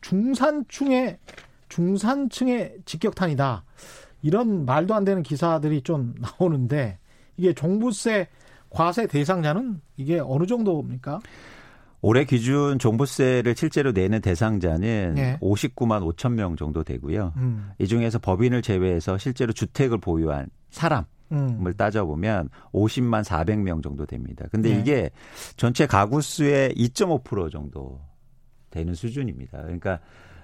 중산층의 0.00 1.18
중산층의 1.68 2.78
직격탄이다. 2.86 3.62
이런 4.22 4.64
말도 4.64 4.96
안 4.96 5.04
되는 5.04 5.22
기사들이 5.22 5.82
좀 5.82 6.16
나오는데 6.40 6.98
이게 7.36 7.52
종부세 7.52 8.26
과세 8.68 9.06
대상자는 9.06 9.80
이게 9.96 10.18
어느 10.18 10.44
정도입니까? 10.44 11.20
올해 12.00 12.24
기준 12.24 12.78
종부세를 12.78 13.56
실제로 13.56 13.92
내는 13.92 14.20
대상자는 14.20 15.14
네. 15.14 15.38
59만 15.40 16.14
5천 16.14 16.32
명 16.32 16.56
정도 16.56 16.84
되고요. 16.84 17.32
음. 17.36 17.70
이 17.78 17.86
중에서 17.86 18.18
법인을 18.18 18.62
제외해서 18.62 19.18
실제로 19.18 19.52
주택을 19.52 19.98
보유한 19.98 20.46
사람 20.70 21.04
음. 21.32 21.66
을 21.66 21.74
따져보면 21.74 22.48
50만 22.72 23.24
400명 23.24 23.82
정도 23.82 24.06
됩니다. 24.06 24.46
근데 24.50 24.72
네. 24.72 24.80
이게 24.80 25.10
전체 25.56 25.86
가구 25.86 26.20
수의 26.20 26.72
2.5% 26.74 27.50
정도 27.50 28.00
되는 28.70 28.94
수준입니다. 28.94 29.62
그러니까 29.62 29.98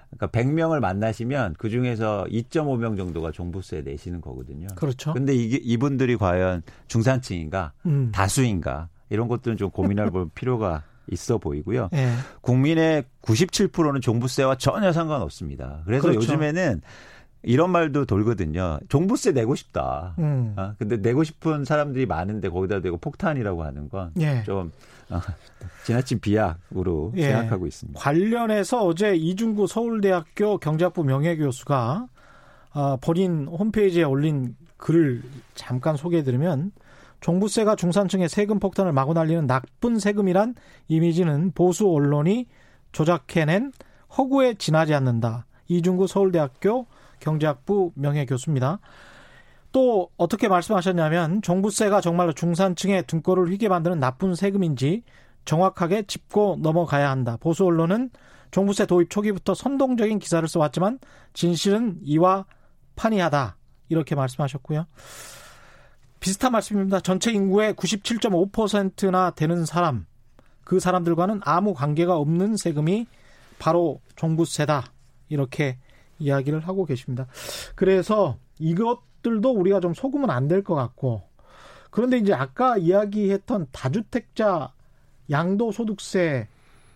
그러니까 0.09 0.27
100명을 0.27 0.79
만나시면 0.79 1.55
그 1.57 1.69
중에서 1.69 2.25
2.5명 2.29 2.97
정도가 2.97 3.31
종부세 3.31 3.81
내시는 3.81 4.21
거거든요. 4.21 4.67
그렇죠. 4.75 5.13
근데 5.13 5.33
이게 5.33 5.57
이분들이 5.57 6.17
과연 6.17 6.61
중산층인가, 6.87 7.73
음. 7.85 8.11
다수인가 8.13 8.89
이런 9.09 9.27
것들은 9.27 9.57
좀 9.57 9.71
고민할 9.71 10.11
필요가 10.35 10.83
있어 11.11 11.37
보이고요. 11.37 11.89
네. 11.91 12.13
국민의 12.41 13.05
97%는 13.21 14.01
종부세와 14.01 14.55
전혀 14.55 14.91
상관없습니다. 14.91 15.81
그래서 15.85 16.09
그렇죠. 16.09 16.31
요즘에는 16.31 16.81
이런 17.43 17.69
말도 17.69 18.05
돌거든요. 18.05 18.79
종부세 18.89 19.31
내고 19.31 19.55
싶다. 19.55 20.15
음. 20.17 20.53
아, 20.55 20.73
근데 20.79 20.97
내고 20.97 21.23
싶은 21.23 21.63
사람들이 21.63 22.07
많은데 22.07 22.49
거기다 22.49 22.81
대고 22.81 22.97
폭탄이라고 22.97 23.63
하는 23.63 23.87
건좀 23.89 24.21
예. 24.23 24.43
어, 24.49 25.21
지나친 25.85 26.19
비약으로 26.19 27.13
예. 27.17 27.27
생각하고 27.27 27.67
있습니다. 27.67 27.99
관련해서 27.99 28.83
어제 28.83 29.15
이중구 29.15 29.67
서울대학교 29.67 30.57
경제학부 30.57 31.03
명예교수가 31.03 32.07
어, 32.73 32.97
본인 32.97 33.45
홈페이지에 33.47 34.03
올린 34.03 34.55
글을 34.77 35.21
잠깐 35.53 35.97
소개해드리면 35.97 36.71
종부세가 37.25 37.75
중산층의 37.75 38.29
세금 38.29 38.59
폭탄을 38.59 38.91
마구 38.91 39.15
날리는 39.15 39.47
나쁜 39.47 39.97
세금이란 39.97 40.53
이미지는 40.87 41.53
보수 41.53 41.89
언론이 41.89 42.45
조작해낸 42.91 43.71
허구에 44.15 44.53
지나지 44.53 44.93
않는다. 44.93 45.47
이중구 45.67 46.05
서울대학교 46.05 46.85
경제학부 47.19 47.93
명예교수입니다. 47.95 48.77
또 49.71 50.11
어떻게 50.17 50.47
말씀하셨냐면 50.47 51.41
종부세가 51.41 51.99
정말로 51.99 52.31
중산층의 52.31 53.07
등골을 53.07 53.49
휘게 53.49 53.69
만드는 53.69 53.99
나쁜 53.99 54.35
세금인지 54.35 55.01
정확하게 55.45 56.03
짚고 56.03 56.59
넘어가야 56.61 57.09
한다. 57.09 57.37
보수 57.39 57.65
언론은 57.65 58.11
종부세 58.51 58.85
도입 58.85 59.09
초기부터 59.09 59.55
선동적인 59.55 60.19
기사를 60.19 60.47
써왔지만 60.47 60.99
진실은 61.33 61.97
이와 62.03 62.45
판이하다. 62.95 63.57
이렇게 63.89 64.13
말씀하셨고요. 64.13 64.85
비슷한 66.25 66.53
말씀입니다. 66.53 67.01
전체 67.01 67.31
인구의 67.31 67.75
97.5%나 67.75 69.29
되는 69.29 69.63
사람, 69.63 70.07
그 70.63 70.79
사람들과는 70.79 71.41
아무 71.43 71.75
관계가 71.75 72.17
없는 72.17 72.57
세금이 72.57 73.05
바로 73.59 74.01
종부세다. 74.15 74.85
이렇게 75.29 75.77
이야기를 76.17 76.61
하고 76.61 76.85
계십니다. 76.85 77.27
그래서 77.75 78.39
이것들도 78.57 79.51
우리가 79.51 79.79
좀 79.81 79.93
속으면 79.93 80.31
안 80.31 80.47
될 80.47 80.63
것 80.63 80.73
같고 80.73 81.21
그런데 81.91 82.17
이제 82.17 82.33
아까 82.33 82.75
이야기했던 82.75 83.67
다주택자 83.71 84.73
양도소득세 85.29 86.47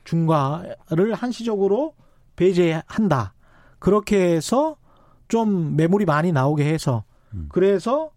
중과를 0.05 1.13
한시적으로 1.13 1.93
배제한다. 2.35 3.35
그렇게 3.77 4.33
해서 4.33 4.75
좀 5.27 5.75
매물이 5.75 6.05
많이 6.05 6.31
나오게 6.31 6.65
해서 6.67 7.03
음. 7.35 7.47
그래서 7.51 8.09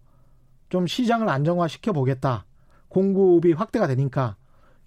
좀 0.72 0.87
시장을 0.87 1.28
안정화 1.28 1.68
시켜 1.68 1.92
보겠다. 1.92 2.46
공급이 2.88 3.52
확대가 3.52 3.87
되니까 3.87 4.37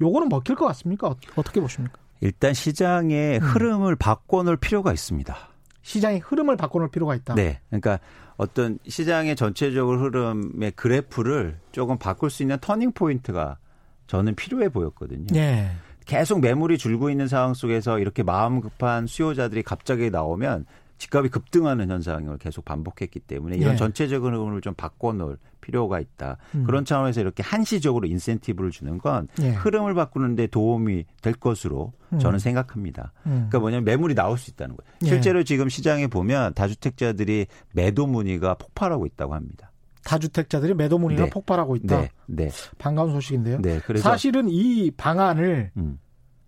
요거는 0.01 0.29
먹힐 0.29 0.55
것 0.55 0.65
같습니까? 0.65 1.13
어떻게 1.35 1.61
보십니까? 1.61 1.99
일단 2.21 2.55
시장의 2.55 3.37
음. 3.37 3.43
흐름을 3.43 3.95
바꿔놓을 3.95 4.57
필요가 4.57 4.91
있습니다. 4.91 5.37
시장의 5.83 6.21
흐름을 6.21 6.57
바꿔놓을 6.57 6.89
필요가 6.89 7.13
있다. 7.13 7.35
네. 7.35 7.59
그러니까 7.69 7.99
어떤 8.35 8.79
시장의 8.87 9.35
전체적으로 9.35 9.99
흐름의 9.99 10.71
그래프를 10.71 11.59
조금 11.71 11.99
바꿀 11.99 12.31
수 12.31 12.41
있는 12.41 12.57
터닝 12.59 12.93
포인트가 12.93 13.59
저는 14.07 14.33
필요해 14.33 14.69
보였거든요. 14.69 15.27
네. 15.29 15.69
계속 16.07 16.41
매물이 16.41 16.79
줄고 16.79 17.11
있는 17.11 17.27
상황 17.27 17.53
속에서 17.53 17.99
이렇게 17.99 18.23
마음 18.23 18.59
급한 18.59 19.05
수요자들이 19.05 19.61
갑자기 19.61 20.09
나오면 20.09 20.65
집값이 20.97 21.29
급등하는 21.29 21.89
현상을 21.89 22.38
계속 22.38 22.65
반복했기 22.65 23.19
때문에 23.21 23.58
이런 23.58 23.71
네. 23.71 23.77
전체적인 23.77 24.34
흐름을 24.34 24.62
좀 24.62 24.73
바꿔놓을 24.73 25.38
필요가 25.62 25.99
있다. 25.99 26.38
음. 26.55 26.63
그런 26.63 26.86
차원에서 26.86 27.21
이렇게 27.21 27.43
한시적으로 27.43 28.08
인센티브를 28.08 28.71
주는 28.71 28.97
건 28.97 29.27
네. 29.38 29.51
흐름을 29.51 29.93
바꾸는데 29.93 30.47
도움이 30.47 31.05
될 31.21 31.34
것으로 31.34 31.93
음. 32.13 32.19
저는 32.19 32.39
생각합니다. 32.39 33.12
음. 33.25 33.31
그러니까 33.31 33.60
뭐냐면 33.60 33.84
매물이 33.86 34.15
나올 34.15 34.38
수 34.38 34.51
있다는 34.51 34.75
거예요. 34.75 34.91
네. 35.01 35.08
실제로 35.08 35.43
지금 35.43 35.69
시장에 35.69 36.08
보면 36.08 36.53
다주택자들이 36.53 37.47
매도 37.73 38.08
문의가 38.08 38.53
폭발하고 38.55 39.05
있다고 39.05 39.34
합니다. 39.34 39.71
다주택자들이 40.05 40.75
매도 40.75 40.97
문의가 40.99 41.25
네. 41.25 41.29
폭발하고 41.31 41.75
있다. 41.77 42.01
네. 42.01 42.10
네. 42.27 42.49
반가운 42.77 43.12
소식인데요. 43.12 43.60
네. 43.62 43.81
그래서 43.86 44.08
사실은 44.08 44.47
이 44.49 44.91
방안을 44.91 45.71
음. 45.77 45.99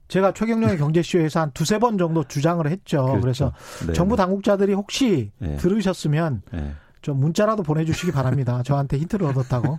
제가 0.07 0.31
최경영의 0.33 0.77
경제쇼에서 0.79 1.41
한 1.41 1.51
두세 1.51 1.79
번 1.79 1.97
정도 1.97 2.23
주장을 2.23 2.65
했죠. 2.65 3.05
그렇죠. 3.05 3.21
그래서 3.21 3.53
네. 3.87 3.93
정부 3.93 4.15
당국자들이 4.15 4.73
혹시 4.73 5.31
네. 5.39 5.57
들으셨으면 5.57 6.41
네. 6.51 6.73
좀 7.01 7.19
문자라도 7.19 7.63
보내주시기 7.63 8.11
바랍니다. 8.11 8.61
저한테 8.65 8.97
힌트를 8.97 9.27
얻었다고. 9.27 9.77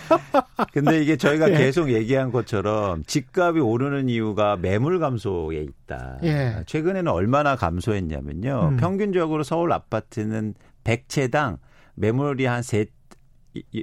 근데 0.72 1.02
이게 1.02 1.16
저희가 1.16 1.50
예. 1.50 1.56
계속 1.56 1.92
얘기한 1.92 2.32
것처럼 2.32 3.02
집값이 3.04 3.60
오르는 3.60 4.08
이유가 4.08 4.56
매물 4.56 4.98
감소에 4.98 5.58
있다. 5.62 6.18
예. 6.22 6.62
최근에는 6.66 7.10
얼마나 7.10 7.56
감소했냐면요. 7.56 8.68
음. 8.72 8.76
평균적으로 8.76 9.42
서울 9.42 9.72
아파트는 9.72 10.54
100채당 10.84 11.58
매물이 11.96 12.46
한 12.46 12.62
세, 12.62 12.86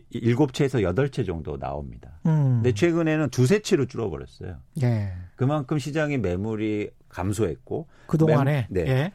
일곱 0.09 0.53
채에서 0.53 0.83
여덟 0.83 1.09
채 1.09 1.23
정도 1.23 1.57
나옵니다. 1.57 2.19
음. 2.25 2.61
근데 2.61 2.73
최근에는 2.73 3.29
두세 3.29 3.59
채로 3.61 3.85
줄어버렸어요. 3.85 4.57
예. 4.83 5.13
그만큼 5.35 5.79
시장의 5.79 6.17
매물이 6.19 6.91
감소했고 7.09 7.87
그 8.07 8.17
동안에 8.17 8.67
네. 8.69 8.81
예. 8.87 9.13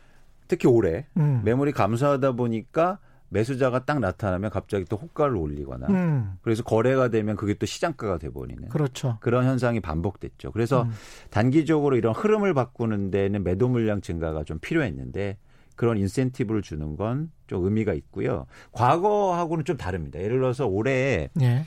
특히 0.48 0.68
올해 0.68 1.06
음. 1.16 1.42
매물이 1.44 1.72
감소하다 1.72 2.32
보니까 2.32 2.98
매수자가 3.28 3.84
딱 3.84 3.98
나타나면 3.98 4.50
갑자기 4.50 4.84
또 4.84 4.96
호가를 4.96 5.36
올리거나 5.36 5.88
음. 5.88 6.34
그래서 6.42 6.62
거래가 6.62 7.08
되면 7.08 7.36
그게 7.36 7.54
또 7.54 7.66
시장가가 7.66 8.18
돼버리는 8.18 8.68
그렇죠. 8.68 9.18
그런 9.20 9.44
현상이 9.44 9.80
반복됐죠. 9.80 10.52
그래서 10.52 10.82
음. 10.82 10.90
단기적으로 11.30 11.96
이런 11.96 12.14
흐름을 12.14 12.54
바꾸는 12.54 13.10
데는 13.10 13.42
매도 13.42 13.68
물량 13.68 14.00
증가가 14.00 14.44
좀 14.44 14.58
필요했는데 14.60 15.38
그런 15.74 15.98
인센티브를 15.98 16.62
주는 16.62 16.96
건 16.96 17.30
좀 17.46 17.64
의미가 17.64 17.94
있고요. 17.94 18.46
과거하고는 18.72 19.64
좀 19.64 19.76
다릅니다. 19.76 20.20
예를 20.20 20.38
들어서 20.38 20.66
올해 20.66 21.28
예. 21.40 21.64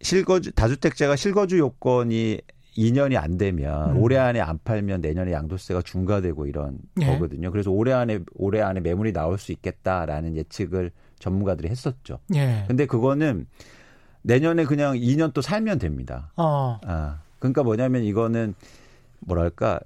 실거주 0.00 0.52
다주택자가 0.52 1.16
실거주 1.16 1.58
요건이 1.58 2.40
2년이 2.76 3.16
안 3.16 3.36
되면 3.38 3.96
음. 3.96 4.02
올해 4.02 4.16
안에 4.16 4.40
안 4.40 4.58
팔면 4.62 5.00
내년에 5.00 5.32
양도세가 5.32 5.82
중과되고 5.82 6.46
이런 6.46 6.78
예. 7.00 7.06
거거든요. 7.06 7.50
그래서 7.50 7.70
올해 7.70 7.92
안에 7.92 8.20
올해 8.34 8.60
안에 8.60 8.80
매물이 8.80 9.12
나올 9.12 9.38
수 9.38 9.50
있겠다라는 9.52 10.36
예측을 10.36 10.92
전문가들이 11.18 11.68
했었죠. 11.68 12.20
예. 12.34 12.64
근데 12.68 12.86
그거는 12.86 13.46
내년에 14.22 14.64
그냥 14.64 14.94
2년 14.94 15.32
또 15.34 15.40
살면 15.40 15.78
됩니다. 15.80 16.30
어. 16.36 16.78
아. 16.84 17.20
그러니까 17.40 17.62
뭐냐면 17.62 18.04
이거는 18.04 18.54
뭐랄까 19.20 19.80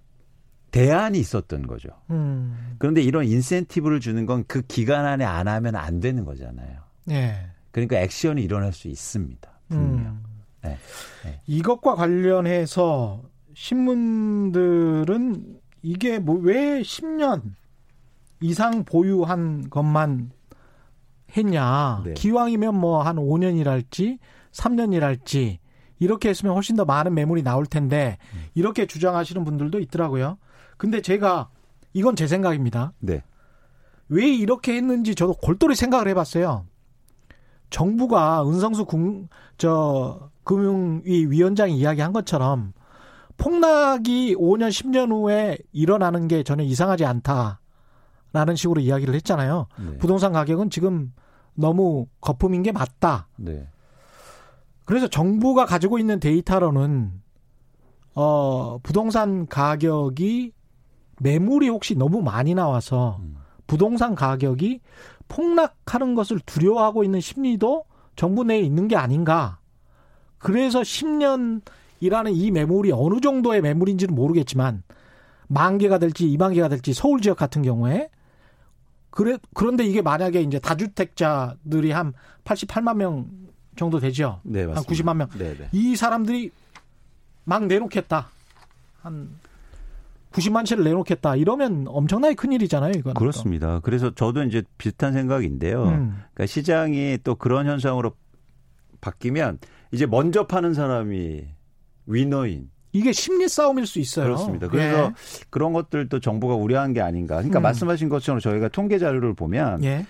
대안이 0.72 1.20
있었던 1.20 1.68
거죠. 1.68 1.90
음. 2.10 2.74
그런데 2.78 3.02
이런 3.02 3.24
인센티브를 3.26 4.00
주는 4.00 4.26
건 4.26 4.44
그 4.48 4.62
기간 4.62 5.06
안에 5.06 5.24
안 5.24 5.46
하면 5.46 5.76
안 5.76 6.00
되는 6.00 6.24
거잖아요. 6.24 6.80
예. 7.10 7.36
그러니까 7.70 7.98
액션이 7.98 8.42
일어날 8.42 8.72
수 8.72 8.88
있습니다. 8.88 9.48
분명. 9.68 10.06
음. 10.06 10.24
네. 10.62 10.76
네. 11.24 11.40
이것과 11.46 11.94
관련해서 11.94 13.22
신문들은 13.54 15.60
이게 15.82 16.18
뭐 16.18 16.36
왜 16.42 16.80
10년 16.82 17.42
이상 18.40 18.84
보유한 18.84 19.68
것만 19.70 20.30
했냐. 21.36 22.02
네. 22.04 22.14
기왕이면 22.14 22.74
뭐 22.74 23.02
한 23.02 23.16
5년이랄지 23.16 24.18
3년이랄지 24.52 25.58
이렇게 25.98 26.28
했으면 26.30 26.54
훨씬 26.54 26.76
더 26.76 26.84
많은 26.84 27.14
매물이 27.14 27.42
나올 27.42 27.64
텐데 27.66 28.18
음. 28.34 28.44
이렇게 28.54 28.86
주장하시는 28.86 29.44
분들도 29.44 29.78
있더라고요. 29.80 30.38
근데 30.82 31.00
제가 31.00 31.48
이건 31.92 32.16
제 32.16 32.26
생각입니다. 32.26 32.92
네. 32.98 33.22
왜 34.08 34.26
이렇게 34.26 34.74
했는지 34.74 35.14
저도 35.14 35.34
골똘히 35.34 35.76
생각을 35.76 36.08
해봤어요. 36.08 36.66
정부가 37.70 38.42
은성수 38.44 38.86
국, 38.86 39.28
저 39.58 40.28
금융위 40.42 41.26
위원장이 41.26 41.78
이야기한 41.78 42.12
것처럼 42.12 42.72
폭락이 43.36 44.34
5년, 44.34 44.70
10년 44.70 45.12
후에 45.12 45.56
일어나는 45.70 46.26
게 46.26 46.42
전혀 46.42 46.64
이상하지 46.64 47.04
않다라는 47.04 48.56
식으로 48.56 48.80
이야기를 48.80 49.14
했잖아요. 49.14 49.68
네. 49.78 49.98
부동산 49.98 50.32
가격은 50.32 50.70
지금 50.70 51.12
너무 51.54 52.08
거품인 52.20 52.64
게 52.64 52.72
맞다. 52.72 53.28
네. 53.36 53.68
그래서 54.84 55.06
정부가 55.06 55.64
가지고 55.64 56.00
있는 56.00 56.18
데이터로는 56.18 57.22
어 58.16 58.78
부동산 58.82 59.46
가격이 59.46 60.54
매물이 61.22 61.68
혹시 61.68 61.94
너무 61.94 62.20
많이 62.20 62.54
나와서 62.54 63.18
음. 63.20 63.36
부동산 63.66 64.14
가격이 64.14 64.80
폭락하는 65.28 66.14
것을 66.14 66.40
두려워하고 66.40 67.04
있는 67.04 67.20
심리도 67.20 67.84
정부 68.16 68.44
내에 68.44 68.60
있는 68.60 68.88
게 68.88 68.96
아닌가. 68.96 69.58
그래서 70.38 70.80
10년이라는 70.80 72.34
이 72.34 72.50
매물이 72.50 72.92
어느 72.92 73.20
정도의 73.20 73.62
매물인지는 73.62 74.14
모르겠지만 74.14 74.82
만 75.46 75.78
개가 75.78 75.98
될지 75.98 76.26
2만 76.26 76.54
개가 76.54 76.68
될지 76.68 76.92
서울 76.92 77.20
지역 77.20 77.36
같은 77.36 77.62
경우에 77.62 78.10
그래 79.10 79.38
그런데 79.54 79.84
이게 79.84 80.02
만약에 80.02 80.40
이제 80.40 80.58
다주택자들이 80.58 81.92
한 81.92 82.14
88만 82.44 82.96
명 82.96 83.30
정도 83.76 84.00
되죠. 84.00 84.40
네, 84.42 84.66
맞습니다. 84.66 84.80
한 84.80 84.84
90만 84.84 85.16
명. 85.16 85.28
네, 85.38 85.56
네. 85.56 85.68
이 85.72 85.96
사람들이 85.96 86.50
막 87.44 87.66
내놓겠다. 87.66 88.28
한 89.02 89.28
90만 90.32 90.64
채를 90.64 90.84
내놓겠다. 90.84 91.36
이러면 91.36 91.84
엄청나게 91.88 92.34
큰 92.34 92.52
일이잖아요, 92.52 92.92
이거 92.96 93.12
그렇습니다. 93.12 93.76
또. 93.76 93.80
그래서 93.82 94.14
저도 94.14 94.42
이제 94.44 94.62
비슷한 94.78 95.12
생각인데요. 95.12 95.84
음. 95.84 96.22
그러니까 96.34 96.46
시장이 96.46 97.18
또 97.22 97.34
그런 97.34 97.66
현상으로 97.66 98.12
바뀌면 99.00 99.58
이제 99.92 100.06
먼저 100.06 100.46
파는 100.46 100.74
사람이 100.74 101.44
위너인 102.06 102.70
이게 102.92 103.12
심리 103.12 103.48
싸움일 103.48 103.86
수 103.86 103.98
있어요. 103.98 104.26
그렇습니다. 104.26 104.68
그래서 104.68 105.06
예. 105.06 105.12
그런 105.50 105.72
것들도 105.72 106.20
정부가 106.20 106.54
우려한 106.54 106.92
게 106.92 107.00
아닌가. 107.00 107.36
그러니까 107.36 107.60
음. 107.60 107.62
말씀하신 107.62 108.08
것처럼 108.08 108.38
저희가 108.40 108.68
통계 108.68 108.98
자료를 108.98 109.34
보면 109.34 109.82
예. 109.84 110.06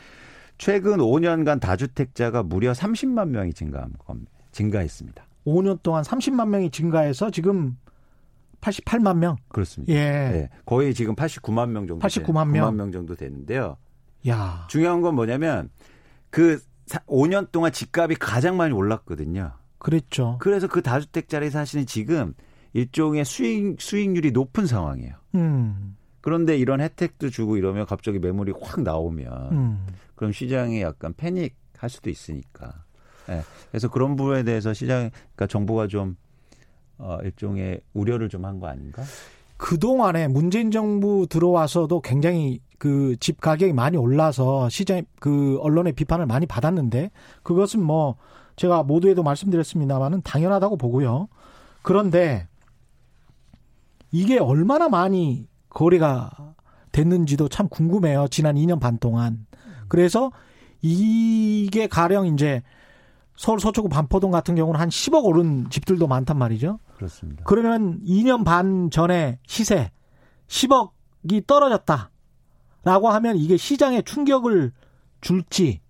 최근 0.59 0.99
5년간 0.99 1.61
다주택자가 1.61 2.43
무려 2.43 2.73
30만 2.73 3.29
명이 3.29 3.55
증가한 3.55 3.93
겁니다. 3.99 4.31
증가했습니다. 4.51 5.25
5년 5.47 5.83
동안 5.83 6.03
30만 6.03 6.49
명이 6.49 6.71
증가해서 6.71 7.31
지금 7.31 7.77
88만 8.63 9.19
명. 9.19 9.37
그렇습니다. 9.49 9.93
예. 9.93 9.99
네. 9.99 10.49
거의 10.65 10.95
지금 10.95 11.15
89만 11.15 11.69
명 11.69 11.87
정도 11.87 12.07
89만 12.07 12.49
명. 12.49 12.71
9만 12.71 12.75
명 12.77 12.93
정도 12.93 13.15
되는데요. 13.15 13.77
야. 14.29 14.67
중요한 14.71 15.03
건 15.03 15.15
뭐냐면 15.15 15.69
그 16.31 16.63
5년 17.07 17.51
동안 17.53 17.73
집값이 17.73 18.17
가장 18.19 18.57
많이 18.57 18.73
올랐거든요. 18.73 19.53
그랬죠. 19.79 20.39
그래서 20.41 20.69
그 20.69 20.81
다주택자리 20.81 21.51
사실은 21.51 21.85
지금 21.87 22.35
일종의 22.73 23.25
수익 23.25 23.81
수익률이 23.81 24.31
높은 24.31 24.67
상황이에요. 24.67 25.15
음. 25.35 25.97
그런데 26.21 26.57
이런 26.57 26.81
혜택도 26.81 27.31
주고 27.31 27.57
이러면 27.57 27.85
갑자기 27.85 28.21
매물이 28.21 28.53
확 28.61 28.83
나오면 28.83 29.53
음. 29.53 29.87
그럼 30.15 30.33
시장이 30.33 30.81
약간 30.81 31.13
패닉할 31.15 31.91
수도 31.91 32.11
있으니까. 32.11 32.85
네. 33.27 33.43
그래서 33.71 33.89
그런 33.89 34.15
부분에 34.15 34.45
대해서 34.45 34.73
시장, 34.73 35.11
그러니까 35.11 35.47
정부가 35.49 35.89
좀 35.89 36.17
어, 37.03 37.19
일종의 37.23 37.81
우려를 37.95 38.29
좀 38.29 38.45
한 38.45 38.61
거 38.61 38.67
아닌가? 38.69 39.03
그동안에 39.57 40.27
문재인 40.29 40.71
정부 40.71 41.27
들어와서도 41.29 42.01
굉장히 42.01 42.61
그 42.79 43.17
집 43.21 43.41
가격이 43.41 43.73
많이 43.73 43.97
올라서 43.97 44.69
시장 44.69 45.03
그 45.21 45.59
언론의 45.61 45.93
비판을 45.93 46.27
많이 46.27 46.47
받았는데 46.47 47.11
그것은 47.45 47.81
뭐 47.83 48.17
제가 48.57 48.83
모두에도 48.83 49.23
말씀드렸습니다만은 49.23 50.23
당연하다고 50.23 50.77
보고요. 50.79 51.29
그런데 51.83 52.49
이게 54.11 54.39
얼마나 54.39 54.89
많이 54.89 55.47
거래가 55.71 56.31
됐는지도 56.91 57.49
참 57.49 57.69
궁금해요. 57.69 58.27
지난 58.29 58.57
2년 58.57 58.81
반 58.81 58.99
동안. 58.99 59.47
그래서 59.89 60.31
이게 60.83 61.87
가령 61.87 62.27
이제 62.27 62.63
서울 63.37 63.61
서초구 63.61 63.89
반포동 63.89 64.31
같은 64.31 64.55
경우는 64.55 64.79
한 64.81 64.89
10억 64.89 65.25
오른 65.25 65.71
집들도 65.71 66.07
많단 66.07 66.37
말이죠. 66.37 66.79
그렇습니다. 67.03 67.45
그러면 67.45 68.01
2년 68.05 68.45
반 68.45 68.91
전에 68.91 69.39
시세 69.47 69.91
10억이 70.47 71.47
떨어졌다. 71.47 72.11
라고 72.85 73.11
하면 73.11 73.37
이게 73.37 73.57
시장에 73.57 74.03
충격을 74.03 74.73
줄지 75.21 75.81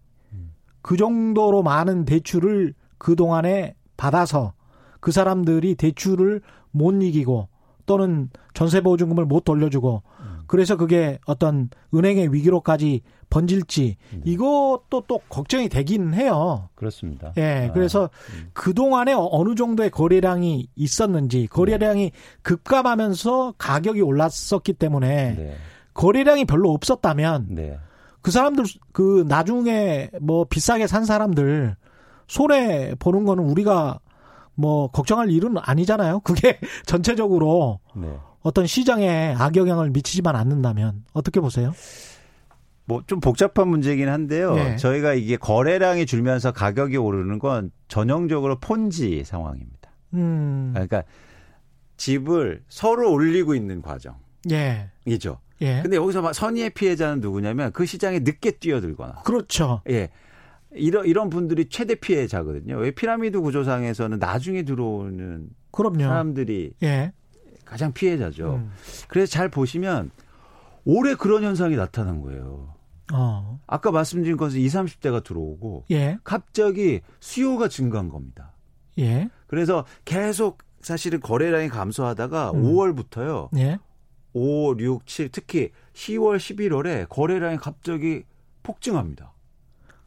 그 0.82 0.96
정도로 0.96 1.62
많은 1.62 2.04
대출을 2.04 2.74
그동안에 2.98 3.76
받아서 3.96 4.52
그 5.00 5.10
사람들이 5.10 5.74
대출을 5.76 6.42
못 6.70 6.92
이기고 7.02 7.48
또는 7.86 8.30
전세 8.52 8.80
보증금을 8.80 9.24
못 9.24 9.44
돌려주고 9.44 10.02
음. 10.04 10.11
그래서 10.52 10.76
그게 10.76 11.18
어떤 11.24 11.70
은행의 11.94 12.34
위기로까지 12.34 13.00
번질지 13.30 13.96
네. 14.10 14.20
이것도 14.22 15.04
또 15.08 15.18
걱정이 15.30 15.70
되긴 15.70 16.12
해요. 16.12 16.68
그렇습니다. 16.74 17.32
예. 17.38 17.68
아, 17.70 17.72
그래서 17.72 18.10
음. 18.34 18.50
그동안에 18.52 19.14
어느 19.16 19.54
정도의 19.54 19.88
거래량이 19.88 20.68
있었는지 20.76 21.46
거래량이 21.46 22.10
네. 22.10 22.12
급감하면서 22.42 23.54
가격이 23.56 24.02
올랐었기 24.02 24.74
때문에 24.74 25.34
네. 25.36 25.54
거래량이 25.94 26.44
별로 26.44 26.70
없었다면 26.72 27.46
네. 27.48 27.78
그 28.20 28.30
사람들 28.30 28.66
그 28.92 29.24
나중에 29.26 30.10
뭐 30.20 30.44
비싸게 30.44 30.86
산 30.86 31.06
사람들 31.06 31.76
손해 32.28 32.94
보는 32.98 33.24
거는 33.24 33.42
우리가 33.42 34.00
뭐 34.54 34.90
걱정할 34.90 35.30
일은 35.30 35.54
아니잖아요. 35.56 36.20
그게 36.20 36.60
전체적으로 36.84 37.80
네. 37.96 38.14
어떤 38.42 38.66
시장에 38.66 39.34
악영향을 39.38 39.90
미치지만 39.90 40.36
않는다면 40.36 41.04
어떻게 41.12 41.40
보세요? 41.40 41.72
뭐 42.84 43.02
좀 43.06 43.20
복잡한 43.20 43.68
문제긴 43.68 44.08
한데요. 44.08 44.54
네. 44.54 44.76
저희가 44.76 45.14
이게 45.14 45.36
거래량이 45.36 46.04
줄면서 46.06 46.52
가격이 46.52 46.96
오르는 46.96 47.38
건 47.38 47.70
전형적으로 47.88 48.58
폰지 48.58 49.22
상황입니다. 49.24 49.90
음. 50.14 50.70
그러니까 50.74 51.04
집을 51.96 52.62
서로 52.68 53.12
올리고 53.12 53.54
있는 53.54 53.82
과정. 53.82 54.16
예. 54.50 54.90
이죠. 55.06 55.38
예. 55.60 55.80
근데 55.82 55.96
여기서 55.96 56.22
막 56.22 56.34
선의의 56.34 56.70
피해자는 56.70 57.20
누구냐면 57.20 57.70
그 57.72 57.86
시장에 57.86 58.18
늦게 58.18 58.52
뛰어들거나. 58.52 59.22
그렇죠. 59.24 59.82
예. 59.88 60.10
이런 60.74 61.06
이런 61.06 61.30
분들이 61.30 61.68
최대 61.68 61.94
피해자거든요. 61.94 62.78
왜 62.78 62.90
피라미드 62.90 63.40
구조상에서는 63.40 64.18
나중에 64.18 64.62
들어오는 64.64 65.48
그럼요. 65.70 66.00
사람들이 66.00 66.72
예. 66.82 67.12
가장 67.72 67.94
피해자죠. 67.94 68.56
음. 68.56 68.70
그래서 69.08 69.32
잘 69.32 69.48
보시면 69.48 70.10
올해 70.84 71.14
그런 71.14 71.42
현상이 71.42 71.74
나타난 71.74 72.20
거예요. 72.20 72.74
어. 73.14 73.58
아까 73.66 73.90
말씀드린 73.90 74.36
것은 74.36 74.60
20, 74.60 74.80
30대가 74.80 75.24
들어오고 75.24 75.86
예. 75.90 76.18
갑자기 76.22 77.00
수요가 77.18 77.68
증가한 77.68 78.10
겁니다. 78.10 78.52
예. 78.98 79.30
그래서 79.46 79.86
계속 80.04 80.58
사실은 80.82 81.20
거래량이 81.20 81.70
감소하다가 81.70 82.50
음. 82.50 82.62
5월부터요. 82.62 83.48
예. 83.56 83.78
5, 84.34 84.76
6, 84.78 85.06
7 85.06 85.30
특히 85.30 85.70
10월, 85.94 86.36
11월에 86.36 87.08
거래량이 87.08 87.56
갑자기 87.56 88.24
폭증합니다. 88.62 89.32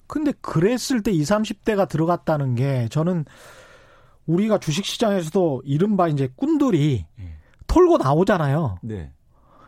근데 0.05 0.34
그랬을 0.39 1.01
때 1.01 1.09
20, 1.09 1.36
30대가 1.36 1.89
들어갔다는 1.89 2.53
게 2.53 2.88
저는 2.91 3.26
우리가 4.28 4.59
주식 4.59 4.86
시장에서도 4.86 5.63
이른바 5.66 6.07
이제 6.09 6.30
꾼들이 6.36 7.07
예. 7.20 7.34
털고 7.68 7.97
나오잖아요. 7.97 8.80
네. 8.84 9.11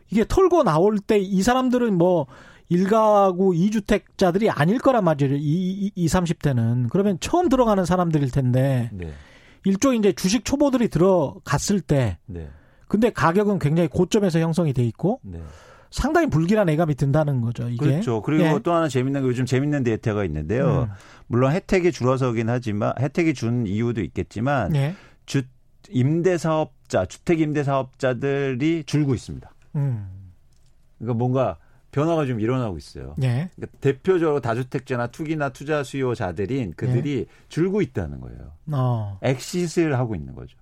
이게 0.10 0.26
털고 0.28 0.64
나올 0.64 1.00
때 1.00 1.20
이 1.20 1.42
사람들은 1.44 1.98
뭐 1.98 2.28
일가구 2.70 3.52
2주택자들이 3.52 4.52
아닐 4.54 4.78
거란 4.80 5.04
말이에요. 5.04 5.36
이, 5.36 5.40
이, 5.42 5.92
20, 5.96 6.20
30대는. 6.24 6.90
그러면 6.90 7.18
처음 7.20 7.50
들어가는 7.50 7.86
사람들일 7.86 8.32
텐데. 8.32 8.90
네. 8.94 9.12
일종의 9.66 10.00
이제 10.00 10.14
주식 10.14 10.44
초보들이 10.46 10.90
들어갔을 10.90 11.82
때. 11.82 12.18
네. 12.26 12.50
근데 12.88 13.10
가격은 13.10 13.60
굉장히 13.60 13.90
고점에서 13.90 14.40
형성이 14.40 14.74
돼 14.74 14.84
있고. 14.84 15.20
네. 15.24 15.42
상당히 15.90 16.30
불길한 16.30 16.68
예감이 16.68 16.96
든다는 16.96 17.40
거죠. 17.42 17.70
이게. 17.70 17.78
그렇죠. 17.86 18.22
그리고 18.22 18.44
예. 18.44 18.60
또 18.62 18.74
하나 18.74 18.90
재밌는 18.90 19.22
게 19.22 19.28
요즘 19.28 19.46
재밌는 19.46 19.84
데이터가 19.84 20.26
있는데요. 20.26 20.90
음. 20.90 20.96
물론 21.28 21.54
혜택이 21.54 21.94
줄어서긴 21.94 22.50
하지만 22.50 22.94
혜택이 23.00 23.34
준 23.34 23.66
이유도 23.66 24.02
있겠지만 24.02 24.76
예. 24.76 24.96
주 25.26 25.44
임대 25.90 26.38
사업자, 26.38 27.06
주택 27.06 27.40
임대 27.42 27.64
사업자들이 27.64 28.84
줄고 28.86 29.14
있습니다. 29.14 29.50
음. 29.76 30.08
그러니까 30.98 31.18
뭔가 31.18 31.58
변화가 31.92 32.26
좀 32.26 32.40
일어나고 32.40 32.78
있어요. 32.78 33.16
예. 33.24 33.50
그러니까 33.56 33.78
대표적으로 33.80 34.40
다주택자나 34.42 35.08
투기나 35.08 35.50
투자 35.50 35.84
수요자들인 35.84 36.74
그들이 36.76 37.20
예. 37.20 37.26
줄고 37.50 37.82
있다는 37.82 38.20
거예요. 38.20 38.52
어. 38.72 39.18
엑시스를 39.22 39.98
하고 39.98 40.16
있는 40.16 40.36
거죠. 40.36 40.58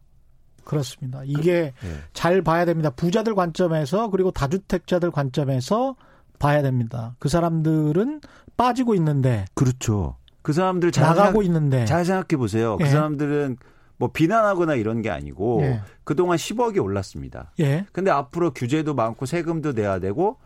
그렇습니다. 0.64 1.22
이게 1.26 1.74
그, 1.80 1.86
네. 1.86 1.94
잘 2.14 2.42
봐야 2.42 2.66
됩니다. 2.66 2.90
부자들 2.90 3.36
관점에서 3.36 4.10
그리고 4.10 4.32
다주택자들 4.32 5.12
관점에서 5.12 5.96
봐야 6.40 6.62
됩니다. 6.62 7.16
그 7.20 7.30
사람들은 7.30 8.22
빠지고 8.58 8.96
있는데 8.96 9.46
그렇죠. 9.54 10.18
그 10.42 10.54
사람들 10.54 10.92
잘 10.92 11.06
나가고 11.08 11.42
생각, 11.42 11.46
있는데 11.46 11.86
잘 11.86 12.06
생각해 12.06 12.38
보세요. 12.38 12.78
그 12.78 12.84
예. 12.84 12.88
그 12.88 12.92
사람들은 12.92 13.58
뭐 13.98 14.12
비난하거나 14.12 14.76
이런 14.76 15.02
게 15.02 15.10
아니고 15.10 15.62
예. 15.64 15.82
그동안 16.04 16.38
10억이 16.38 16.84
올랐습니다. 16.84 17.52
예. 17.60 17.86
근데 17.92 18.12
앞으로 18.12 18.52
규제도 18.54 18.94
많고 18.94 19.26
세금도 19.26 19.74
내야 19.74 20.00
되고 20.00 20.38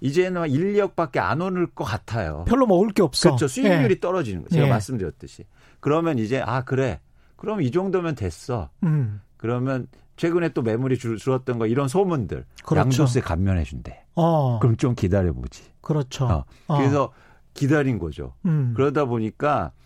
이제는 0.00 0.48
1, 0.50 0.74
2억밖에 0.74 1.18
안 1.18 1.40
오를 1.40 1.66
것 1.66 1.84
같아요. 1.84 2.44
별로 2.46 2.66
먹을 2.66 2.90
게 2.90 3.02
없어. 3.02 3.30
그렇죠. 3.30 3.48
수익률이 3.48 3.94
예. 3.94 4.00
떨어지는 4.00 4.42
거. 4.42 4.48
제가 4.50 4.66
예. 4.66 4.70
말씀드렸듯이. 4.70 5.44
그러면 5.80 6.18
이제 6.18 6.40
아 6.44 6.64
그래. 6.64 7.00
그럼 7.36 7.62
이 7.62 7.70
정도면 7.70 8.14
됐어. 8.14 8.70
음. 8.82 9.20
그러면 9.36 9.86
최근에 10.16 10.50
또 10.50 10.62
매물이 10.62 10.98
줄, 10.98 11.18
줄었던 11.18 11.58
거 11.58 11.66
이런 11.66 11.88
소문들 11.88 12.44
그렇죠. 12.64 12.80
양도세 12.80 13.20
감면해 13.20 13.64
준대. 13.64 14.04
어. 14.14 14.58
그럼 14.60 14.76
좀 14.76 14.94
기다려 14.94 15.32
보지. 15.32 15.64
그렇죠. 15.80 16.26
어. 16.26 16.44
어. 16.68 16.78
그래서 16.78 17.12
기다린 17.54 17.98
거죠. 17.98 18.34
음. 18.46 18.72
그러다 18.74 19.04
보니까 19.04 19.66
어, 19.66 19.85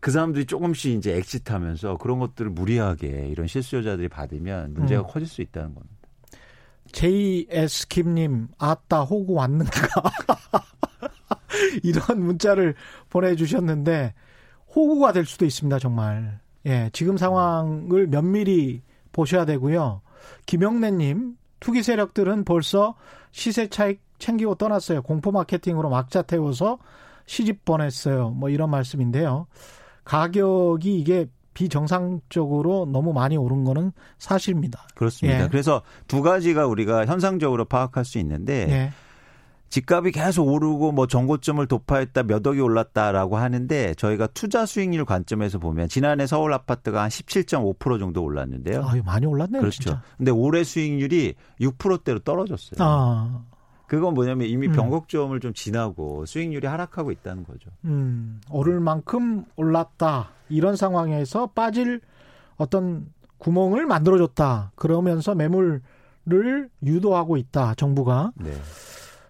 그 0.00 0.10
사람들이 0.10 0.46
조금씩 0.46 0.92
이제 0.92 1.16
엑짓하면서 1.16 1.98
그런 1.98 2.20
것들을 2.20 2.50
무리하게 2.50 3.28
이런 3.28 3.46
실수요자들이 3.46 4.08
받으면 4.08 4.74
문제가 4.74 5.02
음. 5.02 5.06
커질 5.08 5.26
수 5.26 5.42
있다는 5.42 5.74
겁니다. 5.74 5.94
JS 6.92 7.88
김님, 7.88 8.48
아따 8.58 9.02
호구 9.02 9.34
왔는가? 9.34 9.72
이런 11.82 12.22
문자를 12.22 12.74
보내주셨는데 13.10 14.14
호구가 14.74 15.12
될 15.12 15.24
수도 15.24 15.44
있습니다, 15.44 15.78
정말. 15.78 16.40
예, 16.66 16.90
지금 16.92 17.16
상황을 17.16 18.06
면밀히 18.06 18.82
보셔야 19.12 19.44
되고요. 19.44 20.02
김영래님, 20.46 21.36
투기 21.60 21.82
세력들은 21.82 22.44
벌써 22.44 22.94
시세 23.32 23.68
차익 23.68 24.00
챙기고 24.18 24.54
떠났어요. 24.54 25.02
공포 25.02 25.32
마케팅으로 25.32 25.90
막자 25.90 26.22
태워서 26.22 26.78
시집 27.26 27.64
보냈어요. 27.64 28.30
뭐 28.30 28.48
이런 28.48 28.70
말씀인데요. 28.70 29.46
가격이 30.04 30.98
이게 30.98 31.26
비정상적으로 31.54 32.86
너무 32.86 33.12
많이 33.12 33.36
오른 33.36 33.64
거는 33.64 33.92
사실입니다. 34.18 34.86
그렇습니다. 34.94 35.44
예. 35.44 35.48
그래서 35.48 35.82
두 36.08 36.20
가지가 36.20 36.66
우리가 36.66 37.06
현상적으로 37.06 37.64
파악할 37.64 38.04
수 38.04 38.18
있는데 38.18 38.66
예. 38.68 38.92
집값이 39.70 40.12
계속 40.12 40.46
오르고 40.46 40.92
뭐 40.92 41.06
정고점을 41.06 41.66
돌파했다 41.66 42.24
몇 42.24 42.46
억이 42.46 42.60
올랐다라고 42.60 43.36
하는데 43.36 43.94
저희가 43.94 44.28
투자 44.28 44.66
수익률 44.66 45.04
관점에서 45.04 45.58
보면 45.58 45.88
지난해 45.88 46.26
서울 46.26 46.52
아파트가 46.52 47.02
한 47.02 47.08
17.5% 47.08 47.98
정도 47.98 48.22
올랐는데요. 48.22 48.84
아, 48.84 48.94
많이 49.04 49.26
올랐네요. 49.26 49.60
그렇죠. 49.60 49.82
진짜. 49.82 50.02
근데 50.16 50.30
올해 50.30 50.62
수익률이 50.62 51.34
6%대로 51.60 52.20
떨어졌어요. 52.20 52.76
아. 52.78 53.42
그건 53.86 54.14
뭐냐면 54.14 54.48
이미 54.48 54.66
음. 54.68 54.72
변곡점을 54.72 55.38
좀 55.40 55.52
지나고 55.52 56.26
수익률이 56.26 56.66
하락하고 56.66 57.10
있다는 57.12 57.44
거죠. 57.44 57.70
음, 57.84 58.40
오를 58.50 58.80
만큼 58.80 59.44
올랐다. 59.56 60.30
이런 60.48 60.76
상황에서 60.76 61.48
빠질 61.48 62.00
어떤 62.56 63.12
구멍을 63.38 63.86
만들어줬다. 63.86 64.72
그러면서 64.74 65.34
매물을 65.34 65.80
유도하고 66.82 67.36
있다. 67.36 67.74
정부가. 67.74 68.32
네. 68.36 68.52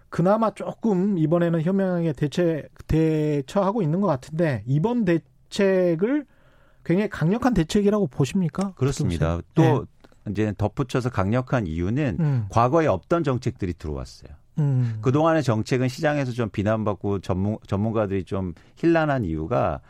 그나마 0.09 0.51
조금 0.51 1.17
이번에는 1.17 1.61
현명하게 1.61 2.13
대체 2.13 2.69
대처하고 2.87 3.81
있는 3.81 3.99
것 3.99 4.07
같은데 4.07 4.63
이번 4.65 5.03
대책을 5.03 6.25
굉장히 6.85 7.09
강력한 7.09 7.53
대책이라고 7.53 8.07
보십니까? 8.07 8.71
그렇습니다. 8.75 9.39
또 9.53 9.85
네. 10.23 10.31
이제 10.31 10.53
덧붙여서 10.57 11.09
강력한 11.09 11.67
이유는 11.67 12.17
음. 12.19 12.45
과거에 12.49 12.87
없던 12.87 13.23
정책들이 13.25 13.73
들어왔어요. 13.73 14.31
음. 14.59 14.99
그동안의 15.01 15.43
정책은 15.43 15.87
시장에서 15.87 16.31
좀 16.31 16.49
비난받고 16.49 17.19
전문, 17.19 17.57
전문가들이 17.67 18.23
좀 18.23 18.53
힐난한 18.77 19.25
이유가 19.25 19.81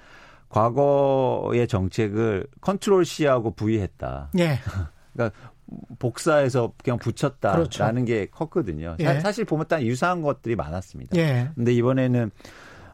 과거의 0.49 1.67
정책을 1.67 2.47
컨트롤 2.61 3.05
C하고 3.05 3.51
V했다. 3.51 4.31
예. 4.39 4.59
그러니까 5.13 5.37
복사해서 5.99 6.73
그냥 6.83 6.99
붙였다라는 6.99 7.69
그렇죠. 7.69 8.05
게 8.05 8.27
컸거든요. 8.27 8.95
예. 8.99 9.19
사, 9.19 9.31
실 9.31 9.45
보면 9.45 9.65
딱 9.67 9.81
유사한 9.81 10.21
것들이 10.21 10.55
많았습니다. 10.55 11.17
예. 11.17 11.49
근데 11.55 11.73
이번에는 11.73 12.31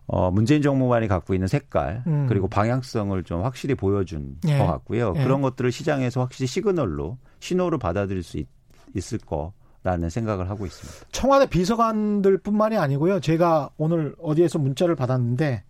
어 0.08 0.32
문재인 0.32 0.62
정부만이 0.62 1.08
갖고 1.08 1.34
있는 1.34 1.48
색깔 1.48 2.04
음. 2.08 2.26
그리고 2.28 2.48
방향성을 2.48 3.22
좀 3.24 3.44
확실히 3.44 3.76
보여준 3.76 4.38
예. 4.48 4.58
것 4.58 4.66
같고요. 4.66 5.14
예. 5.18 5.24
그런 5.24 5.42
것들을 5.42 5.72
시장에서 5.72 6.22
확실히 6.22 6.48
시그널로 6.48 7.18
신호로 7.40 7.78
받아들일 7.78 8.24
수 8.24 8.38
있, 8.38 8.48
있을 8.96 9.20
거. 9.20 9.54
라는 9.84 10.10
생각을 10.10 10.50
하고 10.50 10.66
있습니다. 10.66 11.08
청와대 11.12 11.48
비서관들뿐만이 11.48 12.78
아니고요. 12.78 13.20
제가 13.20 13.72
오늘 13.78 14.16
어디에서 14.22 14.60
문자를 14.60 14.96
받았는데 14.96 15.64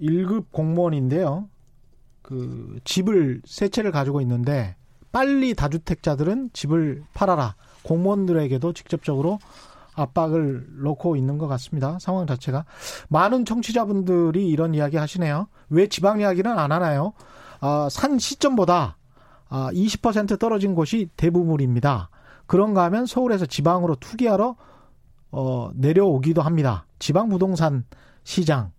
1급 0.00 0.46
공무원인데요. 0.50 1.48
그 2.22 2.78
집을 2.84 3.42
세 3.44 3.68
채를 3.68 3.92
가지고 3.92 4.20
있는데 4.20 4.76
빨리 5.12 5.54
다주택자들은 5.54 6.50
집을 6.52 7.04
팔아라. 7.14 7.54
공무원들에게도 7.82 8.72
직접적으로 8.72 9.38
압박을 9.94 10.66
놓고 10.82 11.16
있는 11.16 11.38
것 11.38 11.46
같습니다. 11.48 11.98
상황 12.00 12.26
자체가. 12.26 12.64
많은 13.08 13.44
청취자분들이 13.44 14.48
이런 14.48 14.74
이야기 14.74 14.96
하시네요. 14.96 15.48
왜 15.68 15.86
지방 15.86 16.20
이야기는 16.20 16.50
안 16.58 16.72
하나요? 16.72 17.12
아, 17.60 17.88
산 17.90 18.18
시점보다 18.18 18.96
아, 19.48 19.70
20% 19.72 20.38
떨어진 20.38 20.74
곳이 20.74 21.08
대부분입니다. 21.16 22.09
그런가 22.50 22.82
하면 22.82 23.06
서울에서 23.06 23.46
지방으로 23.46 23.94
투기하러 23.94 24.56
어, 25.30 25.70
내려오기도 25.72 26.42
합니다. 26.42 26.84
지방 26.98 27.28
부동산 27.28 27.84
시장 28.24 28.72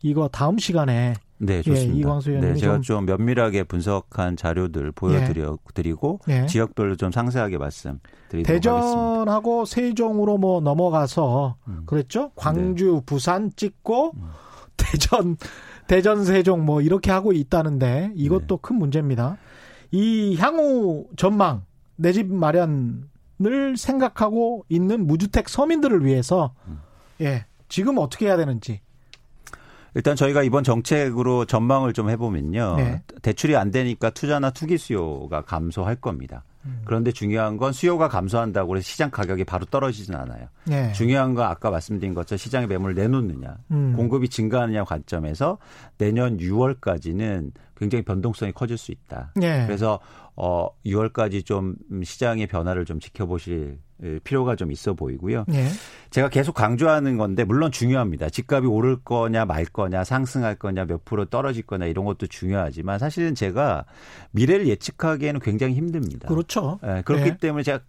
이거 0.00 0.28
다음 0.28 0.56
시간에 0.56 1.12
네, 1.36 1.60
좋습니다. 1.60 1.94
예, 1.94 2.00
이광수 2.00 2.30
의원님 2.30 2.54
네, 2.54 2.58
제가 2.58 2.72
좀, 2.76 2.82
좀, 2.82 3.04
면밀하게 3.04 3.64
분석한 3.64 4.38
자료들 4.38 4.92
보여드려 4.92 5.52
예. 5.52 5.72
드리고 5.74 6.20
예. 6.30 6.46
지역별로 6.46 6.96
좀 6.96 7.12
상세하게 7.12 7.58
말씀드리도록 7.58 8.46
대전하고 8.46 9.66
세종으로 9.66 10.38
뭐 10.38 10.62
넘어가서 10.62 11.56
음. 11.68 11.82
그랬죠? 11.84 12.30
광주, 12.34 12.92
네. 12.92 13.00
부산 13.04 13.52
찍고 13.54 14.12
음. 14.16 14.28
대전, 14.78 15.36
대전, 15.86 16.24
세종 16.24 16.64
뭐 16.64 16.80
이렇게 16.80 17.10
하고 17.10 17.34
있다는데 17.34 18.12
이것도 18.14 18.56
네. 18.56 18.58
큰 18.62 18.76
문제입니다. 18.76 19.36
이 19.90 20.34
향후 20.38 21.06
전망 21.18 21.66
내 21.96 22.12
집 22.12 22.32
마련 22.32 23.10
을 23.44 23.76
생각하고 23.76 24.64
있는 24.68 25.06
무주택 25.06 25.48
서민들을 25.48 26.04
위해서 26.04 26.54
음. 26.66 26.80
예 27.20 27.46
지금 27.68 27.98
어떻게 27.98 28.26
해야 28.26 28.36
되는지 28.36 28.80
일단 29.94 30.16
저희가 30.16 30.42
이번 30.42 30.64
정책으로 30.64 31.44
전망을 31.44 31.92
좀 31.92 32.10
해보면요. 32.10 32.76
네. 32.76 33.02
대출이 33.22 33.56
안 33.56 33.70
되니까 33.70 34.10
투자나 34.10 34.50
투기 34.50 34.78
수요가 34.78 35.42
감소할 35.42 35.96
겁니다. 35.96 36.44
음. 36.64 36.82
그런데 36.84 37.12
중요한 37.12 37.56
건 37.56 37.72
수요가 37.72 38.08
감소한다고 38.08 38.76
해서 38.76 38.84
시장 38.84 39.10
가격이 39.10 39.44
바로 39.44 39.64
떨어지진 39.64 40.14
않아요. 40.14 40.46
네. 40.64 40.92
중요한 40.92 41.34
건 41.34 41.46
아까 41.46 41.70
말씀드린 41.70 42.14
것처럼 42.14 42.38
시장에 42.38 42.66
매물을 42.66 42.94
내놓느냐, 42.94 43.56
음. 43.70 43.94
공급이 43.96 44.28
증가하느냐 44.28 44.84
관점에서 44.84 45.58
내년 45.96 46.38
6월까지는 46.38 47.52
굉장히 47.78 48.02
변동성이 48.02 48.52
커질 48.52 48.76
수 48.76 48.92
있다. 48.92 49.32
네. 49.36 49.64
그래서 49.66 50.00
어 50.34 50.68
6월까지 50.84 51.44
좀 51.44 51.76
시장의 52.04 52.46
변화를 52.46 52.84
좀 52.84 53.00
지켜보실 53.00 53.78
필요가 54.22 54.54
좀 54.56 54.70
있어 54.70 54.94
보이고요. 54.94 55.44
네. 55.48 55.68
제가 56.10 56.28
계속 56.28 56.52
강조하는 56.52 57.16
건데 57.16 57.44
물론 57.44 57.72
중요합니다. 57.72 58.28
집값이 58.30 58.66
오를 58.66 58.96
거냐 59.02 59.44
말 59.44 59.64
거냐 59.64 60.04
상승할 60.04 60.56
거냐 60.56 60.84
몇 60.84 61.04
프로 61.04 61.24
떨어질 61.24 61.64
거냐 61.64 61.86
이런 61.86 62.04
것도 62.04 62.26
중요하지만 62.26 62.98
사실은 62.98 63.34
제가 63.34 63.84
미래를 64.32 64.68
예측하기에는 64.68 65.40
굉장히 65.40 65.74
힘듭니다. 65.74 66.28
그렇죠. 66.28 66.78
네, 66.82 67.02
그렇기 67.02 67.24
네. 67.24 67.36
때문에 67.38 67.62
제가 67.62 67.80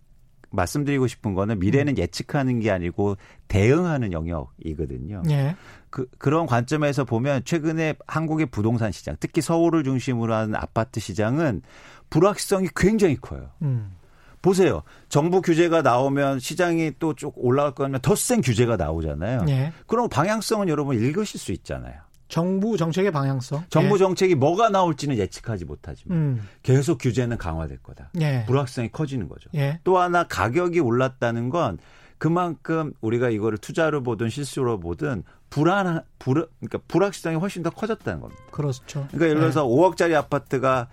말씀드리고 0.52 1.08
싶은 1.08 1.34
거는 1.34 1.60
미래는 1.60 1.94
음. 1.94 1.98
예측하는 1.98 2.60
게 2.60 2.72
아니고 2.72 3.18
대응하는 3.48 4.12
영역이거든요. 4.14 5.24
네. 5.26 5.56
그, 5.90 6.08
그런 6.18 6.46
관점에서 6.46 7.04
보면 7.04 7.44
최근에 7.46 7.96
한국의 8.08 8.48
부동산 8.48 8.92
시장, 8.92 9.16
특히 9.20 9.42
서울을 9.42 9.84
중심으로 9.84 10.34
하는 10.34 10.56
아파트 10.56 11.00
시장은 11.00 11.62
불확실성이 12.10 12.70
굉장히 12.76 13.16
커요. 13.16 13.50
음. 13.62 13.96
보세요. 14.42 14.84
정부 15.10 15.42
규제가 15.42 15.82
나오면 15.82 16.40
시장이 16.40 16.94
또 17.00 17.14
쭉 17.14 17.34
올라갈 17.36 17.74
거면 17.74 18.00
더 18.02 18.16
센 18.16 18.40
규제가 18.42 18.78
나오잖아요. 18.78 19.44
네. 19.44 19.74
그럼 19.86 20.08
방향성은 20.08 20.70
여러분 20.70 20.96
읽으실 20.98 21.40
수 21.40 21.52
있잖아요. 21.52 21.96
정부 22.30 22.78
정책의 22.78 23.12
방향성. 23.12 23.66
정부 23.70 23.96
네. 23.96 24.00
정책이 24.00 24.36
뭐가 24.36 24.70
나올지는 24.70 25.18
예측하지 25.18 25.66
못하지만 25.66 26.18
음. 26.18 26.48
계속 26.64 27.00
규제는 27.00 27.38
강화될 27.38 27.80
거다. 27.80 28.12
네. 28.14 28.46
불확실성이 28.46 28.90
커지는 28.92 29.28
거죠. 29.28 29.50
네. 29.52 29.80
또 29.84 29.98
하나 29.98 30.24
가격이 30.24 30.80
올랐다는 30.80 31.50
건 31.50 31.80
그만큼 32.20 32.94
우리가 33.02 33.30
이거를 33.30 33.58
투자로 33.58 34.04
보든 34.04 34.30
실수로 34.30 34.80
보든 34.80 35.24
불안 35.50 36.02
불 36.20 36.48
그러니까 36.60 36.80
불확실성이 36.88 37.38
훨씬 37.38 37.64
더 37.64 37.72
커졌다는 37.72 38.22
겁니다. 38.22 38.42
그렇죠. 38.52 39.08
그러니까 39.08 39.26
예를 39.30 39.42
들어서 39.42 39.66
5억짜리 39.66 40.14
아파트가 40.14 40.88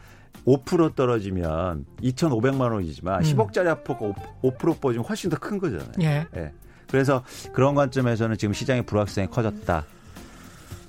5% 0.46 0.94
떨어지면 0.94 1.84
2,500만 2.02 2.72
원이지만 2.72 3.20
음. 3.20 3.22
10억짜리 3.22 3.66
아파트가 3.66 4.12
5% 4.42 4.80
빠지면 4.80 5.04
훨씬 5.04 5.28
더 5.28 5.36
큰 5.38 5.58
거잖아요. 5.58 5.90
예. 6.00 6.26
예. 6.36 6.52
그래서 6.88 7.22
그런 7.52 7.74
관점에서는 7.74 8.38
지금 8.38 8.54
시장의 8.54 8.86
불확실성이 8.86 9.26
커졌다. 9.26 9.84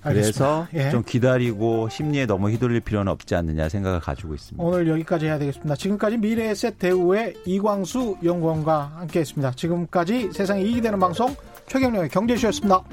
그래서 0.09 0.67
예. 0.73 0.89
좀 0.89 1.03
기다리고 1.03 1.89
심리에 1.89 2.25
너무 2.25 2.49
휘둘릴 2.49 2.81
필요는 2.81 3.11
없지 3.11 3.35
않느냐 3.35 3.69
생각을 3.69 3.99
가지고 3.99 4.35
있습니다. 4.35 4.63
오늘 4.63 4.87
여기까지 4.87 5.25
해야 5.25 5.39
되겠습니다. 5.39 5.75
지금까지 5.75 6.17
미래에셋 6.17 6.79
대우의 6.79 7.35
이광수 7.45 8.17
연구원과 8.23 8.93
함께했습니다. 8.97 9.51
지금까지 9.51 10.31
세상에 10.31 10.61
이익이 10.61 10.81
되는 10.81 10.99
방송 10.99 11.35
최경령의 11.67 12.09
경제쇼였습니다. 12.09 12.83